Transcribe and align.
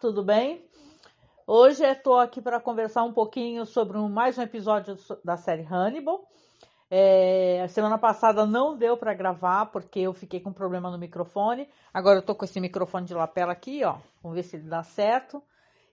Tudo 0.00 0.24
bem? 0.24 0.66
Hoje 1.46 1.84
estou 1.84 2.18
aqui 2.18 2.40
para 2.40 2.58
conversar 2.58 3.04
um 3.04 3.12
pouquinho 3.12 3.66
sobre 3.66 3.98
um, 3.98 4.08
mais 4.08 4.38
um 4.38 4.42
episódio 4.42 4.96
da 5.22 5.36
série 5.36 5.62
Hannibal. 5.62 6.26
É, 6.90 7.60
a 7.62 7.68
semana 7.68 7.98
passada 7.98 8.46
não 8.46 8.78
deu 8.78 8.96
para 8.96 9.12
gravar 9.12 9.66
porque 9.66 10.00
eu 10.00 10.14
fiquei 10.14 10.40
com 10.40 10.54
problema 10.54 10.90
no 10.90 10.96
microfone. 10.96 11.68
Agora 11.92 12.16
eu 12.16 12.20
estou 12.20 12.34
com 12.34 12.46
esse 12.46 12.58
microfone 12.58 13.04
de 13.04 13.12
lapela 13.12 13.52
aqui, 13.52 13.84
ó. 13.84 13.98
Vamos 14.22 14.36
ver 14.36 14.42
se 14.42 14.56
ele 14.56 14.70
dá 14.70 14.82
certo. 14.82 15.42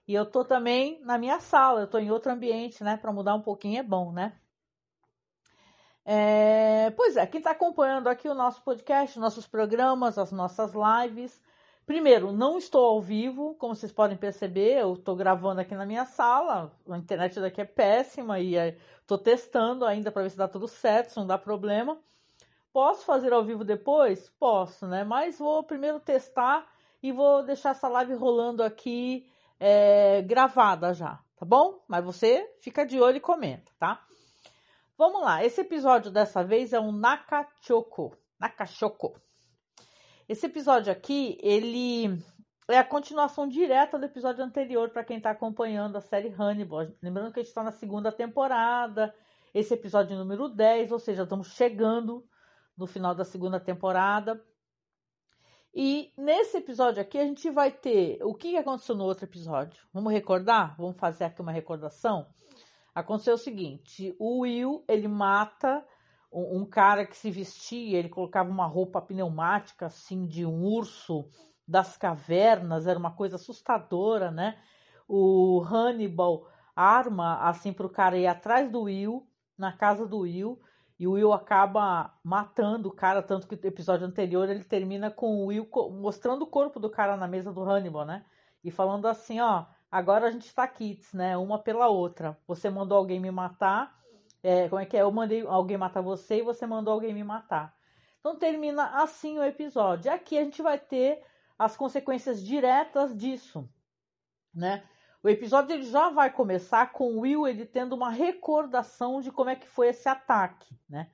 E 0.06 0.14
eu 0.14 0.22
estou 0.22 0.42
também 0.42 0.98
na 1.02 1.18
minha 1.18 1.38
sala, 1.38 1.80
eu 1.80 1.84
estou 1.84 2.00
em 2.00 2.10
outro 2.10 2.32
ambiente, 2.32 2.82
né? 2.82 2.96
Para 2.96 3.12
mudar 3.12 3.34
um 3.34 3.42
pouquinho 3.42 3.78
é 3.78 3.82
bom, 3.82 4.10
né? 4.10 4.32
É, 6.06 6.90
pois 6.92 7.14
é, 7.18 7.26
quem 7.26 7.40
está 7.40 7.50
acompanhando 7.50 8.08
aqui 8.08 8.26
o 8.26 8.34
nosso 8.34 8.62
podcast, 8.62 9.18
nossos 9.18 9.46
programas, 9.46 10.16
as 10.16 10.32
nossas 10.32 10.72
lives, 10.72 11.38
Primeiro, 11.88 12.32
não 12.32 12.58
estou 12.58 12.84
ao 12.84 13.00
vivo, 13.00 13.54
como 13.54 13.74
vocês 13.74 13.90
podem 13.90 14.14
perceber, 14.14 14.78
eu 14.78 14.92
estou 14.92 15.16
gravando 15.16 15.62
aqui 15.62 15.74
na 15.74 15.86
minha 15.86 16.04
sala, 16.04 16.70
a 16.86 16.98
internet 16.98 17.40
daqui 17.40 17.62
é 17.62 17.64
péssima 17.64 18.38
e 18.38 18.56
estou 19.00 19.16
testando 19.16 19.86
ainda 19.86 20.12
para 20.12 20.20
ver 20.20 20.28
se 20.28 20.36
dá 20.36 20.46
tudo 20.46 20.68
certo, 20.68 21.12
se 21.12 21.16
não 21.16 21.26
dá 21.26 21.38
problema. 21.38 21.98
Posso 22.74 23.06
fazer 23.06 23.32
ao 23.32 23.42
vivo 23.42 23.64
depois? 23.64 24.28
Posso, 24.38 24.86
né? 24.86 25.02
Mas 25.02 25.38
vou 25.38 25.62
primeiro 25.62 25.98
testar 25.98 26.70
e 27.02 27.10
vou 27.10 27.42
deixar 27.42 27.70
essa 27.70 27.88
live 27.88 28.12
rolando 28.12 28.62
aqui 28.62 29.26
é, 29.58 30.20
gravada 30.20 30.92
já, 30.92 31.18
tá 31.38 31.46
bom? 31.46 31.82
Mas 31.88 32.04
você 32.04 32.54
fica 32.60 32.84
de 32.84 33.00
olho 33.00 33.16
e 33.16 33.20
comenta, 33.20 33.72
tá? 33.78 34.04
Vamos 34.98 35.22
lá, 35.22 35.42
esse 35.42 35.62
episódio 35.62 36.10
dessa 36.10 36.44
vez 36.44 36.74
é 36.74 36.78
um 36.78 36.92
Nakachoko. 36.92 38.14
Nakachoko. 38.38 39.18
Esse 40.28 40.44
episódio 40.44 40.92
aqui, 40.92 41.38
ele 41.40 42.22
é 42.68 42.76
a 42.76 42.84
continuação 42.84 43.48
direta 43.48 43.98
do 43.98 44.04
episódio 44.04 44.44
anterior 44.44 44.90
para 44.90 45.02
quem 45.02 45.16
está 45.16 45.30
acompanhando 45.30 45.96
a 45.96 46.02
série 46.02 46.28
Hannibal. 46.28 46.86
Lembrando 47.02 47.32
que 47.32 47.40
a 47.40 47.42
gente 47.42 47.48
está 47.48 47.62
na 47.62 47.72
segunda 47.72 48.12
temporada, 48.12 49.14
esse 49.54 49.72
episódio 49.72 50.18
número 50.18 50.50
10, 50.50 50.92
ou 50.92 50.98
seja, 50.98 51.22
estamos 51.22 51.54
chegando 51.54 52.28
no 52.76 52.86
final 52.86 53.14
da 53.14 53.24
segunda 53.24 53.58
temporada. 53.58 54.38
E 55.74 56.12
nesse 56.14 56.58
episódio 56.58 57.00
aqui 57.00 57.16
a 57.16 57.24
gente 57.24 57.48
vai 57.48 57.70
ter 57.72 58.22
o 58.22 58.34
que 58.34 58.54
aconteceu 58.58 58.94
no 58.94 59.04
outro 59.04 59.24
episódio. 59.24 59.82
Vamos 59.94 60.12
recordar? 60.12 60.76
Vamos 60.76 60.98
fazer 60.98 61.24
aqui 61.24 61.40
uma 61.40 61.52
recordação? 61.52 62.28
Aconteceu 62.94 63.32
o 63.32 63.38
seguinte: 63.38 64.14
o 64.18 64.40
Will 64.40 64.84
ele 64.86 65.08
mata 65.08 65.82
um, 66.32 66.60
um 66.60 66.66
cara 66.66 67.06
que 67.06 67.16
se 67.16 67.30
vestia, 67.30 67.98
ele 67.98 68.08
colocava 68.08 68.50
uma 68.50 68.66
roupa 68.66 69.00
pneumática 69.00 69.86
assim 69.86 70.26
de 70.26 70.44
um 70.44 70.62
urso 70.62 71.28
das 71.66 71.96
cavernas, 71.96 72.86
era 72.86 72.98
uma 72.98 73.12
coisa 73.12 73.36
assustadora, 73.36 74.30
né? 74.30 74.58
O 75.06 75.62
Hannibal 75.62 76.48
arma 76.74 77.38
assim 77.40 77.72
para 77.72 77.86
o 77.86 77.90
cara 77.90 78.16
ir 78.16 78.26
atrás 78.26 78.70
do 78.70 78.82
Will, 78.82 79.26
na 79.56 79.72
casa 79.72 80.06
do 80.06 80.20
Will, 80.20 80.60
e 80.98 81.06
o 81.06 81.12
Will 81.12 81.32
acaba 81.32 82.14
matando 82.24 82.88
o 82.88 82.94
cara, 82.94 83.22
tanto 83.22 83.46
que 83.46 83.54
o 83.54 83.66
episódio 83.66 84.06
anterior 84.06 84.48
ele 84.48 84.64
termina 84.64 85.10
com 85.10 85.36
o 85.36 85.46
Will 85.46 85.68
mostrando 85.92 86.42
o 86.42 86.46
corpo 86.46 86.80
do 86.80 86.90
cara 86.90 87.16
na 87.16 87.28
mesa 87.28 87.52
do 87.52 87.62
Hannibal, 87.62 88.04
né? 88.04 88.24
E 88.64 88.70
falando 88.70 89.06
assim, 89.06 89.40
ó, 89.40 89.66
agora 89.90 90.26
a 90.26 90.30
gente 90.30 90.52
tá 90.52 90.66
kits, 90.66 91.12
né? 91.12 91.36
Uma 91.36 91.58
pela 91.58 91.88
outra. 91.88 92.36
Você 92.46 92.68
mandou 92.68 92.98
alguém 92.98 93.20
me 93.20 93.30
matar, 93.30 93.97
é, 94.42 94.68
como 94.68 94.80
é 94.80 94.86
que 94.86 94.96
é? 94.96 95.02
Eu 95.02 95.10
mandei 95.10 95.46
alguém 95.46 95.76
matar 95.76 96.00
você 96.00 96.38
e 96.38 96.42
você 96.42 96.66
mandou 96.66 96.94
alguém 96.94 97.12
me 97.12 97.24
matar. 97.24 97.76
Então 98.20 98.36
termina 98.36 99.02
assim 99.02 99.38
o 99.38 99.44
episódio. 99.44 100.12
Aqui 100.12 100.38
a 100.38 100.44
gente 100.44 100.62
vai 100.62 100.78
ter 100.78 101.22
as 101.58 101.76
consequências 101.76 102.42
diretas 102.42 103.16
disso, 103.16 103.68
né? 104.54 104.84
O 105.22 105.28
episódio 105.28 105.74
ele 105.74 105.82
já 105.82 106.10
vai 106.10 106.32
começar 106.32 106.92
com 106.92 107.18
Will 107.18 107.46
ele 107.46 107.66
tendo 107.66 107.94
uma 107.94 108.10
recordação 108.10 109.20
de 109.20 109.32
como 109.32 109.50
é 109.50 109.56
que 109.56 109.66
foi 109.66 109.88
esse 109.88 110.08
ataque, 110.08 110.78
né? 110.88 111.10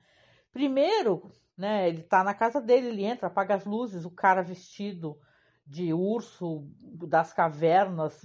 Primeiro, 0.53 1.31
né, 1.57 1.89
ele 1.89 2.03
tá 2.03 2.23
na 2.23 2.33
casa 2.33 2.61
dele, 2.61 2.87
ele 2.87 3.03
entra, 3.03 3.27
apaga 3.27 3.55
as 3.55 3.65
luzes, 3.65 4.05
o 4.05 4.11
cara 4.11 4.41
vestido 4.43 5.19
de 5.65 5.91
urso 5.93 6.67
das 7.07 7.33
cavernas, 7.33 8.21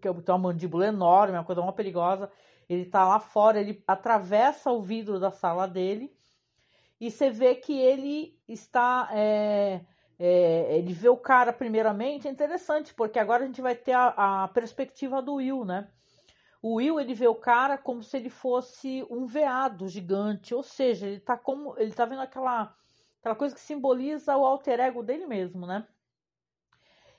que 0.00 0.12
tem 0.22 0.34
uma 0.34 0.38
mandíbula 0.38 0.86
enorme, 0.86 1.36
uma 1.36 1.44
coisa 1.44 1.60
muito 1.60 1.74
perigosa. 1.74 2.30
Ele 2.68 2.84
tá 2.84 3.06
lá 3.06 3.20
fora, 3.20 3.60
ele 3.60 3.82
atravessa 3.86 4.70
o 4.70 4.82
vidro 4.82 5.18
da 5.20 5.30
sala 5.30 5.66
dele 5.66 6.12
e 7.02 7.10
você 7.10 7.30
vê 7.30 7.56
que 7.56 7.76
ele 7.76 8.38
está. 8.48 9.08
É, 9.12 9.80
é, 10.18 10.78
ele 10.78 10.92
vê 10.92 11.08
o 11.08 11.16
cara 11.16 11.52
primeiramente, 11.52 12.28
é 12.28 12.30
interessante, 12.30 12.94
porque 12.94 13.18
agora 13.18 13.42
a 13.42 13.46
gente 13.46 13.60
vai 13.60 13.74
ter 13.74 13.92
a, 13.92 14.44
a, 14.44 14.48
perspectiva 14.48 15.20
do 15.20 15.34
Will, 15.34 15.64
né? 15.64 15.88
O 16.62 16.74
Will 16.74 17.00
ele 17.00 17.12
vê 17.12 17.26
o 17.26 17.34
cara 17.34 17.76
como 17.76 18.04
se 18.04 18.16
ele 18.16 18.30
fosse 18.30 19.04
um 19.10 19.26
veado 19.26 19.88
gigante, 19.88 20.54
ou 20.54 20.62
seja, 20.62 21.08
ele 21.08 21.18
tá 21.18 21.36
como 21.36 21.74
ele 21.76 21.92
tá 21.92 22.04
vendo 22.04 22.22
aquela 22.22 22.72
aquela 23.18 23.34
coisa 23.34 23.52
que 23.52 23.60
simboliza 23.60 24.36
o 24.36 24.46
alter 24.46 24.78
ego 24.78 25.02
dele 25.02 25.26
mesmo, 25.26 25.66
né? 25.66 25.84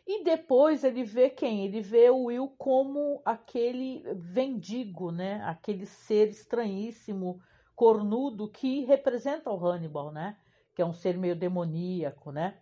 E 0.06 0.24
depois 0.24 0.84
ele 0.84 1.04
vê 1.04 1.30
quem? 1.30 1.66
Ele 1.66 1.82
vê 1.82 2.10
o 2.10 2.26
Will 2.26 2.50
como 2.58 3.22
aquele 3.24 4.04
vendigo, 4.16 5.12
né? 5.12 5.42
Aquele 5.46 5.86
ser 5.86 6.30
estranhíssimo, 6.30 7.42
cornudo 7.76 8.50
que 8.50 8.84
representa 8.84 9.50
o 9.50 9.66
Hannibal, 9.66 10.12
né? 10.12 10.38
Que 10.76 10.82
é 10.82 10.86
um 10.86 10.94
ser 10.94 11.18
meio 11.18 11.36
demoníaco, 11.36 12.32
né? 12.32 12.58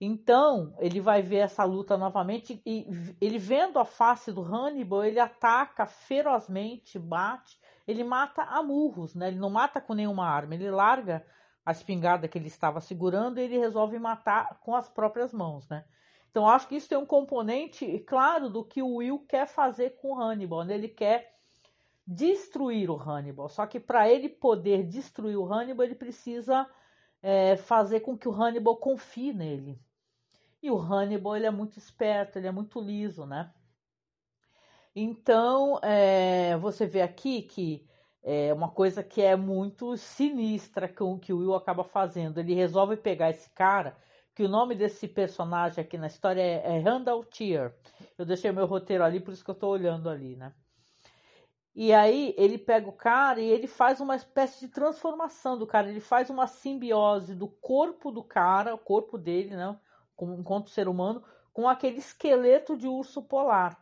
Então, 0.00 0.74
ele 0.78 1.00
vai 1.00 1.22
ver 1.22 1.38
essa 1.38 1.64
luta 1.64 1.96
novamente 1.96 2.62
e 2.64 2.86
ele 3.20 3.38
vendo 3.38 3.78
a 3.78 3.84
face 3.84 4.32
do 4.32 4.42
Hannibal, 4.42 5.04
ele 5.04 5.18
ataca 5.18 5.86
ferozmente, 5.86 6.98
bate, 6.98 7.58
ele 7.86 8.04
mata 8.04 8.42
a 8.42 8.62
murros, 8.62 9.14
né? 9.14 9.28
Ele 9.28 9.38
não 9.38 9.50
mata 9.50 9.80
com 9.80 9.94
nenhuma 9.94 10.26
arma, 10.26 10.54
ele 10.54 10.70
larga 10.70 11.26
a 11.66 11.72
espingarda 11.72 12.28
que 12.28 12.38
ele 12.38 12.46
estava 12.46 12.80
segurando 12.80 13.38
e 13.38 13.42
ele 13.42 13.58
resolve 13.58 13.98
matar 13.98 14.58
com 14.60 14.74
as 14.74 14.88
próprias 14.88 15.32
mãos, 15.32 15.68
né? 15.68 15.84
Então, 16.30 16.46
acho 16.46 16.68
que 16.68 16.76
isso 16.76 16.88
tem 16.88 16.98
um 16.98 17.06
componente 17.06 17.98
claro 18.00 18.48
do 18.48 18.64
que 18.64 18.82
o 18.82 18.96
Will 18.96 19.20
quer 19.28 19.46
fazer 19.46 19.96
com 19.96 20.12
o 20.12 20.20
Hannibal. 20.20 20.64
Né? 20.64 20.74
Ele 20.74 20.88
quer 20.88 21.34
destruir 22.06 22.90
o 22.90 22.96
Hannibal. 22.96 23.48
Só 23.48 23.66
que 23.66 23.80
para 23.80 24.08
ele 24.08 24.28
poder 24.28 24.84
destruir 24.84 25.36
o 25.36 25.52
Hannibal, 25.52 25.84
ele 25.84 25.94
precisa 25.94 26.68
é, 27.22 27.56
fazer 27.56 28.00
com 28.00 28.16
que 28.16 28.28
o 28.28 28.32
Hannibal 28.32 28.76
confie 28.76 29.32
nele. 29.32 29.80
E 30.62 30.70
o 30.70 30.78
Hannibal 30.78 31.36
ele 31.36 31.46
é 31.46 31.50
muito 31.50 31.78
esperto, 31.78 32.38
ele 32.38 32.46
é 32.46 32.52
muito 32.52 32.80
liso, 32.80 33.26
né? 33.26 33.52
Então, 34.94 35.78
é, 35.82 36.56
você 36.56 36.86
vê 36.86 37.02
aqui 37.02 37.42
que 37.42 37.86
é 38.22 38.52
uma 38.52 38.68
coisa 38.68 39.02
que 39.02 39.22
é 39.22 39.36
muito 39.36 39.96
sinistra 39.96 40.88
com 40.88 41.18
que 41.18 41.32
o 41.32 41.38
Will 41.38 41.54
acaba 41.54 41.84
fazendo. 41.84 42.38
Ele 42.38 42.54
resolve 42.54 42.96
pegar 42.96 43.30
esse 43.30 43.48
cara 43.50 43.96
que 44.38 44.44
o 44.44 44.48
nome 44.48 44.76
desse 44.76 45.08
personagem 45.08 45.82
aqui 45.82 45.98
na 45.98 46.06
história 46.06 46.40
é, 46.40 46.76
é 46.76 46.78
Randall 46.78 47.24
Tier. 47.24 47.74
Eu 48.16 48.24
deixei 48.24 48.52
meu 48.52 48.66
roteiro 48.66 49.02
ali, 49.02 49.18
por 49.18 49.34
isso 49.34 49.42
que 49.42 49.50
eu 49.50 49.54
estou 49.54 49.72
olhando 49.72 50.08
ali, 50.08 50.36
né? 50.36 50.52
E 51.74 51.92
aí 51.92 52.36
ele 52.38 52.56
pega 52.56 52.88
o 52.88 52.92
cara 52.92 53.40
e 53.40 53.50
ele 53.50 53.66
faz 53.66 54.00
uma 54.00 54.14
espécie 54.14 54.60
de 54.60 54.68
transformação 54.68 55.58
do 55.58 55.66
cara. 55.66 55.88
Ele 55.88 55.98
faz 55.98 56.30
uma 56.30 56.46
simbiose 56.46 57.34
do 57.34 57.48
corpo 57.48 58.12
do 58.12 58.22
cara, 58.22 58.76
o 58.76 58.78
corpo 58.78 59.18
dele, 59.18 59.56
né? 59.56 59.76
Enquanto 60.16 60.70
ser 60.70 60.86
humano, 60.86 61.20
com 61.52 61.68
aquele 61.68 61.98
esqueleto 61.98 62.76
de 62.76 62.86
urso 62.86 63.20
polar, 63.20 63.76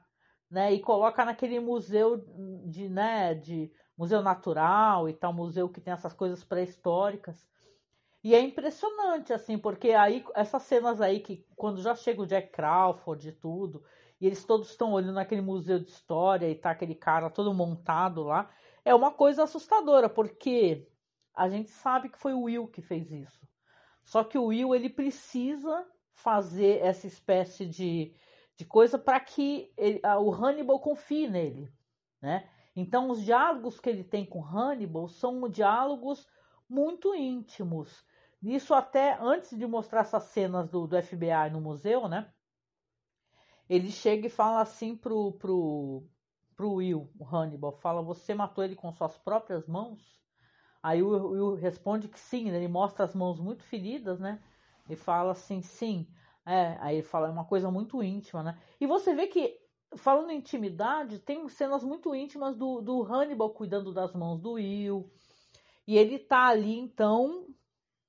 né? 0.51 0.73
E 0.73 0.81
coloca 0.81 1.23
naquele 1.23 1.61
museu 1.61 2.25
de, 2.65 2.89
né? 2.89 3.35
De 3.35 3.71
museu 3.95 4.23
natural 4.23 5.07
e 5.07 5.13
tal, 5.13 5.35
museu 5.35 5.69
que 5.69 5.83
tem 5.83 5.93
essas 5.93 6.15
coisas 6.15 6.43
pré-históricas. 6.43 7.47
E 8.27 8.35
é 8.35 8.41
impressionante, 8.41 9.33
assim, 9.33 9.57
porque 9.57 9.93
aí 9.93 10.25
essas 10.35 10.65
cenas 10.65 11.01
aí 11.01 11.21
que 11.21 11.47
quando 11.55 11.81
já 11.81 11.95
chega 11.95 12.23
o 12.23 12.27
Jack 12.27 12.51
Crawford 12.51 13.29
e 13.29 13.31
tudo, 13.31 13.85
e 14.21 14.27
eles 14.27 14.45
todos 14.45 14.69
estão 14.69 14.91
olhando 14.91 15.13
naquele 15.13 15.41
museu 15.41 15.79
de 15.79 15.93
história 15.93 16.51
e 16.51 16.57
tá 16.57 16.73
aquele 16.73 16.97
cara 16.97 17.31
todo 17.31 17.55
montado 17.55 18.25
lá, 18.25 18.51
é 18.85 18.93
uma 18.93 19.13
coisa 19.13 19.45
assustadora, 19.45 20.09
porque 20.09 20.89
a 21.37 21.49
gente 21.49 21.71
sabe 21.71 22.09
que 22.09 22.19
foi 22.19 22.35
o 22.35 22.43
Will 22.43 22.67
que 22.67 22.83
fez 22.83 23.13
isso. 23.13 23.47
Só 24.03 24.25
que 24.25 24.37
o 24.37 24.47
Will 24.47 24.75
ele 24.75 24.91
precisa 24.91 25.87
fazer 26.13 26.81
essa 26.83 27.07
espécie 27.07 27.65
de, 27.65 28.13
de 28.57 28.65
coisa 28.65 28.99
para 28.99 29.21
que 29.21 29.73
ele, 29.77 30.01
o 30.19 30.33
Hannibal 30.33 30.81
confie 30.81 31.29
nele, 31.29 31.73
né? 32.21 32.51
Então 32.75 33.09
os 33.09 33.25
diálogos 33.25 33.79
que 33.79 33.89
ele 33.89 34.03
tem 34.03 34.27
com 34.27 34.45
Hannibal 34.45 35.07
são 35.07 35.49
diálogos 35.49 36.27
muito 36.69 37.15
íntimos 37.15 38.05
isso 38.43 38.75
até 38.75 39.17
antes 39.21 39.57
de 39.57 39.67
mostrar 39.67 40.01
essas 40.01 40.25
cenas 40.25 40.69
do, 40.69 40.87
do 40.87 41.03
FBI 41.03 41.51
no 41.53 41.61
museu, 41.61 42.09
né? 42.09 42.33
Ele 43.69 43.91
chega 43.91 44.27
e 44.27 44.31
fala 44.31 44.61
assim 44.61 44.97
pro, 44.97 45.33
pro, 45.33 46.05
pro 46.55 46.75
Will, 46.75 47.11
o 47.19 47.25
Hannibal, 47.25 47.73
fala, 47.73 48.03
você 48.03 48.35
matou 48.35 48.63
ele 48.63 48.77
com 48.77 48.93
suas 48.93 49.17
próprias 49.19 49.67
mãos? 49.67 50.17
Aí 50.83 51.03
o 51.03 51.31
Will 51.31 51.55
responde 51.55 52.07
que 52.07 52.19
sim, 52.19 52.51
né? 52.51 52.59
ele 52.59 52.69
mostra 52.69 53.05
as 53.05 53.15
mãos 53.15 53.41
muito 53.41 53.65
feridas, 53.65 54.21
né? 54.21 54.41
E 54.89 54.95
fala 54.95 55.33
assim, 55.33 55.61
sim. 55.61 56.07
É, 56.45 56.77
aí 56.81 56.97
ele 56.97 57.03
fala, 57.03 57.27
é 57.27 57.31
uma 57.31 57.45
coisa 57.45 57.71
muito 57.73 58.01
íntima, 58.03 58.43
né? 58.43 58.59
E 58.81 58.87
você 58.87 59.13
vê 59.13 59.27
que, 59.27 59.59
falando 59.97 60.31
em 60.31 60.39
intimidade, 60.39 61.19
tem 61.19 61.49
cenas 61.49 61.83
muito 61.83 62.15
íntimas 62.15 62.57
do, 62.57 62.81
do 62.81 63.03
Hannibal 63.03 63.51
cuidando 63.51 63.93
das 63.93 64.15
mãos 64.15 64.41
do 64.41 64.53
Will. 64.53 65.11
E 65.89 65.99
ele 65.99 66.21
tá 66.21 66.47
ali, 66.47 66.79
então, 66.79 67.49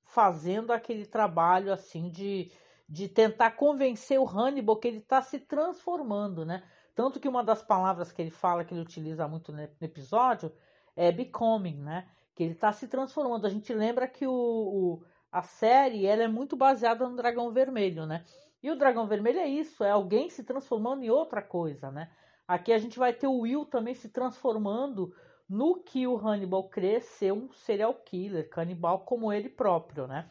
fazendo 0.07 0.71
aquele 0.71 1.05
trabalho, 1.05 1.71
assim, 1.71 2.09
de, 2.09 2.51
de 2.87 3.07
tentar 3.07 3.51
convencer 3.51 4.19
o 4.19 4.27
Hannibal 4.27 4.77
que 4.77 4.87
ele 4.87 5.01
tá 5.01 5.21
se 5.21 5.39
transformando, 5.39 6.45
né? 6.45 6.63
Tanto 6.95 7.19
que 7.19 7.27
uma 7.27 7.43
das 7.43 7.61
palavras 7.61 8.11
que 8.11 8.21
ele 8.21 8.31
fala, 8.31 8.63
que 8.63 8.73
ele 8.73 8.81
utiliza 8.81 9.27
muito 9.27 9.51
no 9.51 9.61
episódio, 9.81 10.51
é 10.95 11.11
becoming, 11.11 11.77
né? 11.77 12.07
Que 12.33 12.43
ele 12.43 12.53
está 12.53 12.71
se 12.71 12.87
transformando. 12.87 13.45
A 13.45 13.49
gente 13.49 13.71
lembra 13.73 14.07
que 14.07 14.25
o, 14.25 14.31
o, 14.31 15.03
a 15.31 15.43
série 15.43 16.05
ela 16.05 16.23
é 16.23 16.27
muito 16.27 16.55
baseada 16.55 17.07
no 17.07 17.15
Dragão 17.15 17.51
Vermelho, 17.51 18.05
né? 18.05 18.23
E 18.63 18.71
o 18.71 18.75
Dragão 18.75 19.05
Vermelho 19.05 19.39
é 19.39 19.47
isso, 19.47 19.83
é 19.83 19.91
alguém 19.91 20.29
se 20.29 20.43
transformando 20.43 21.03
em 21.03 21.09
outra 21.09 21.41
coisa, 21.41 21.91
né? 21.91 22.09
Aqui 22.47 22.71
a 22.71 22.77
gente 22.79 22.97
vai 22.97 23.13
ter 23.13 23.27
o 23.27 23.41
Will 23.41 23.65
também 23.65 23.93
se 23.93 24.09
transformando 24.09 25.13
no 25.49 25.81
que 25.81 26.05
o 26.05 26.17
Hannibal 26.17 26.67
crê 26.69 26.99
ser 26.99 27.31
um 27.31 27.51
serial 27.53 27.93
killer, 27.93 28.49
canibal 28.49 28.99
como 28.99 29.31
ele 29.31 29.49
próprio, 29.49 30.07
né? 30.07 30.29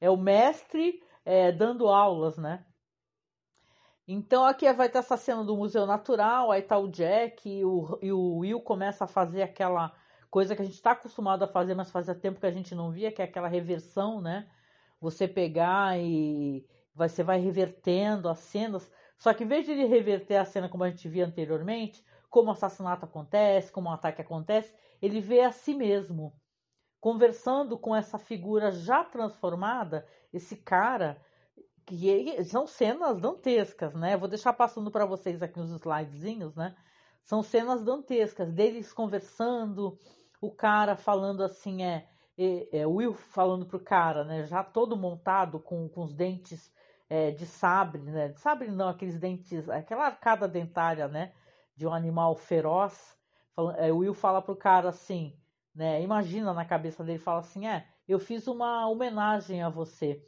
É 0.00 0.08
o 0.08 0.16
mestre 0.16 1.02
é, 1.24 1.52
dando 1.52 1.88
aulas, 1.88 2.38
né? 2.38 2.64
Então 4.06 4.44
aqui 4.44 4.70
vai 4.72 4.88
ter 4.88 4.98
essa 4.98 5.16
cena 5.16 5.42
do 5.42 5.56
Museu 5.56 5.86
Natural, 5.86 6.50
aí 6.50 6.62
tá 6.62 6.78
o 6.78 6.88
Jack 6.88 7.48
e 7.48 7.64
o, 7.64 7.98
e 8.02 8.12
o 8.12 8.36
Will 8.38 8.60
começa 8.60 9.04
a 9.04 9.08
fazer 9.08 9.42
aquela 9.42 9.94
coisa 10.30 10.54
que 10.54 10.60
a 10.60 10.64
gente 10.64 10.74
está 10.74 10.90
acostumado 10.90 11.42
a 11.42 11.48
fazer, 11.48 11.74
mas 11.74 11.90
fazia 11.90 12.14
tempo 12.14 12.40
que 12.40 12.46
a 12.46 12.50
gente 12.50 12.74
não 12.74 12.90
via, 12.90 13.12
que 13.12 13.22
é 13.22 13.24
aquela 13.24 13.48
reversão, 13.48 14.20
né? 14.20 14.46
Você 15.00 15.26
pegar 15.26 15.98
e 15.98 16.66
você 16.94 17.22
vai 17.22 17.38
revertendo 17.38 18.28
as 18.28 18.38
cenas, 18.40 18.90
só 19.16 19.32
que 19.32 19.44
em 19.44 19.48
vez 19.48 19.64
de 19.64 19.72
ele 19.72 19.84
reverter 19.86 20.36
a 20.36 20.44
cena 20.44 20.68
como 20.68 20.84
a 20.84 20.90
gente 20.90 21.08
via 21.08 21.26
anteriormente, 21.26 22.04
como 22.34 22.48
o 22.48 22.52
assassinato 22.52 23.04
acontece, 23.04 23.70
como 23.70 23.88
o 23.88 23.92
ataque 23.92 24.20
acontece, 24.20 24.74
ele 25.00 25.20
vê 25.20 25.42
a 25.42 25.52
si 25.52 25.72
mesmo, 25.72 26.34
conversando 26.98 27.78
com 27.78 27.94
essa 27.94 28.18
figura 28.18 28.72
já 28.72 29.04
transformada, 29.04 30.04
esse 30.32 30.56
cara 30.56 31.16
que 31.86 32.42
são 32.42 32.66
cenas 32.66 33.20
dantescas, 33.20 33.94
né? 33.94 34.16
Vou 34.16 34.26
deixar 34.26 34.52
passando 34.52 34.90
para 34.90 35.06
vocês 35.06 35.44
aqui 35.44 35.60
os 35.60 35.70
slidezinhos, 35.70 36.56
né? 36.56 36.74
São 37.22 37.40
cenas 37.40 37.84
dantescas, 37.84 38.52
deles 38.52 38.92
conversando, 38.92 39.96
o 40.40 40.50
cara 40.50 40.96
falando 40.96 41.44
assim, 41.44 41.84
é, 41.84 42.08
é, 42.36 42.78
é 42.78 42.84
Will 42.84 43.14
falando 43.14 43.64
pro 43.64 43.78
cara, 43.78 44.24
né? 44.24 44.42
Já 44.42 44.64
todo 44.64 44.96
montado 44.96 45.60
com, 45.60 45.88
com 45.88 46.02
os 46.02 46.12
dentes 46.12 46.68
é, 47.08 47.30
de 47.30 47.46
sabre, 47.46 48.02
né? 48.02 48.30
De 48.30 48.40
sabre 48.40 48.72
não, 48.72 48.88
aqueles 48.88 49.20
dentes, 49.20 49.68
aquela 49.68 50.06
arcada 50.06 50.48
dentária, 50.48 51.06
né? 51.06 51.32
De 51.76 51.86
um 51.86 51.92
animal 51.92 52.34
feroz. 52.34 53.16
É, 53.78 53.92
o 53.92 53.98
Will 53.98 54.14
fala 54.14 54.42
pro 54.42 54.56
cara 54.56 54.88
assim, 54.88 55.38
né? 55.74 56.02
Imagina 56.02 56.52
na 56.52 56.64
cabeça 56.64 57.04
dele, 57.04 57.18
fala 57.18 57.40
assim, 57.40 57.66
é, 57.66 57.86
eu 58.06 58.18
fiz 58.18 58.46
uma 58.46 58.88
homenagem 58.88 59.62
a 59.62 59.68
você. 59.68 60.24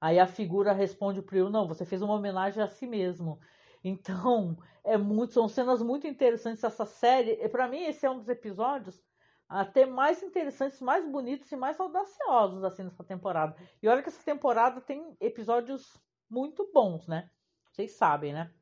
Aí 0.00 0.18
a 0.18 0.26
figura 0.26 0.72
responde 0.72 1.22
para 1.22 1.38
ele: 1.38 1.50
não, 1.50 1.68
você 1.68 1.84
fez 1.86 2.02
uma 2.02 2.14
homenagem 2.14 2.62
a 2.62 2.66
si 2.66 2.86
mesmo. 2.86 3.38
Então, 3.84 4.56
é 4.84 4.96
muito, 4.98 5.32
são 5.32 5.48
cenas 5.48 5.80
muito 5.80 6.06
interessantes 6.06 6.64
essa 6.64 6.84
série. 6.84 7.32
E 7.40 7.48
para 7.48 7.68
mim 7.68 7.84
esse 7.84 8.04
é 8.04 8.10
um 8.10 8.18
dos 8.18 8.28
episódios 8.28 9.00
até 9.48 9.84
mais 9.86 10.22
interessantes, 10.22 10.80
mais 10.80 11.06
bonitos 11.06 11.52
e 11.52 11.56
mais 11.56 11.78
audaciosos 11.78 12.64
assim 12.64 12.82
nessa 12.84 13.04
temporada. 13.04 13.54
E 13.82 13.88
olha 13.88 14.02
que 14.02 14.08
essa 14.08 14.24
temporada 14.24 14.80
tem 14.80 15.16
episódios 15.20 16.02
muito 16.28 16.70
bons, 16.72 17.06
né? 17.06 17.30
Vocês 17.70 17.92
sabem, 17.92 18.32
né? 18.32 18.52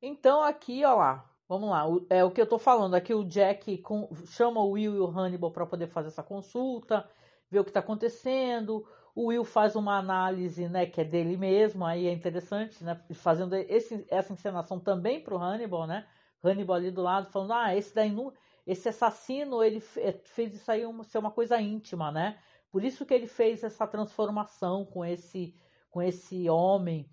Então 0.00 0.42
aqui, 0.42 0.84
ó 0.84 0.94
lá, 0.94 1.30
vamos 1.48 1.70
lá. 1.70 1.84
É 2.10 2.24
o 2.24 2.30
que 2.30 2.40
eu 2.40 2.46
tô 2.46 2.58
falando 2.58 2.94
aqui. 2.94 3.12
O 3.14 3.24
Jack 3.24 3.78
com, 3.78 4.08
chama 4.26 4.60
o 4.60 4.70
Will 4.70 4.94
e 4.94 5.00
o 5.00 5.06
Hannibal 5.06 5.50
para 5.50 5.66
poder 5.66 5.88
fazer 5.88 6.08
essa 6.08 6.22
consulta, 6.22 7.08
ver 7.50 7.60
o 7.60 7.64
que 7.64 7.70
está 7.70 7.80
acontecendo. 7.80 8.86
O 9.14 9.26
Will 9.26 9.44
faz 9.44 9.74
uma 9.74 9.98
análise, 9.98 10.68
né, 10.68 10.86
que 10.86 11.00
é 11.00 11.04
dele 11.04 11.36
mesmo, 11.36 11.84
aí 11.84 12.06
é 12.06 12.12
interessante, 12.12 12.84
né, 12.84 13.02
fazendo 13.14 13.56
esse, 13.56 14.06
essa 14.08 14.32
encenação 14.32 14.78
também 14.78 15.20
para 15.20 15.34
o 15.34 15.38
Hannibal, 15.38 15.88
né, 15.88 16.06
Hannibal 16.40 16.76
ali 16.76 16.92
do 16.92 17.02
lado 17.02 17.28
falando, 17.28 17.52
ah, 17.52 17.74
esse 17.74 17.92
daí 17.92 18.14
esse 18.64 18.88
assassino 18.88 19.60
ele 19.60 19.82
é, 19.96 20.12
fez 20.12 20.54
isso 20.54 20.70
aí 20.70 20.86
uma, 20.86 21.02
ser 21.02 21.18
uma 21.18 21.32
coisa 21.32 21.60
íntima, 21.60 22.12
né, 22.12 22.38
por 22.70 22.84
isso 22.84 23.04
que 23.04 23.12
ele 23.12 23.26
fez 23.26 23.64
essa 23.64 23.88
transformação 23.88 24.84
com 24.84 25.04
esse, 25.04 25.52
com 25.90 26.00
esse 26.00 26.48
homem. 26.48 27.10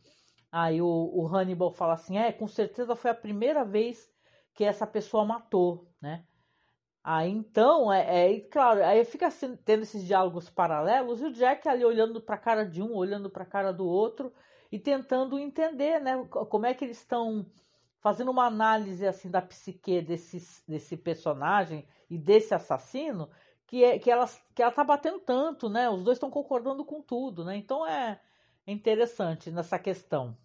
Aí 0.58 0.82
o, 0.82 0.88
o 0.88 1.28
Hannibal 1.28 1.70
fala 1.70 1.96
assim, 1.96 2.18
é, 2.18 2.32
com 2.32 2.48
certeza 2.48 2.96
foi 2.96 3.12
a 3.12 3.14
primeira 3.14 3.66
vez 3.66 4.10
que 4.54 4.64
essa 4.64 4.88
pessoa 4.88 5.26
matou, 5.26 5.92
né? 6.02 6.26
Aí 7.04 7.30
então, 7.30 7.92
é, 7.92 8.32
é 8.32 8.40
claro, 8.40 8.82
aí 8.82 9.04
fica 9.04 9.28
assim, 9.28 9.58
tendo 9.58 9.84
esses 9.84 10.06
diálogos 10.08 10.50
paralelos 10.50 11.22
e 11.22 11.26
o 11.26 11.32
Jack 11.34 11.68
ali 11.68 11.84
olhando 11.84 12.22
para 12.22 12.36
a 12.36 12.38
cara 12.38 12.66
de 12.66 12.82
um, 12.82 12.94
olhando 12.94 13.30
para 13.30 13.44
a 13.44 13.46
cara 13.46 13.74
do 13.74 13.86
outro 13.86 14.32
e 14.72 14.80
tentando 14.80 15.38
entender, 15.38 16.00
né, 16.00 16.24
como 16.26 16.66
é 16.66 16.74
que 16.74 16.86
eles 16.86 17.00
estão 17.00 17.46
fazendo 18.00 18.32
uma 18.32 18.46
análise 18.46 19.06
assim 19.06 19.30
da 19.30 19.42
psique 19.42 20.02
desse, 20.02 20.64
desse 20.66 20.96
personagem 20.96 21.86
e 22.10 22.18
desse 22.18 22.56
assassino 22.56 23.30
que 23.68 23.84
é 23.84 24.00
que 24.00 24.10
ela 24.10 24.26
que 24.56 24.62
ela 24.64 24.72
tá 24.72 24.86
batendo 24.86 25.20
tanto, 25.20 25.68
né? 25.68 25.90
Os 25.90 26.02
dois 26.02 26.16
estão 26.16 26.32
concordando 26.32 26.86
com 26.86 27.02
tudo, 27.02 27.44
né? 27.44 27.58
Então 27.58 27.86
é, 27.86 28.22
é 28.66 28.72
interessante 28.72 29.52
nessa 29.52 29.78
questão. 29.78 30.38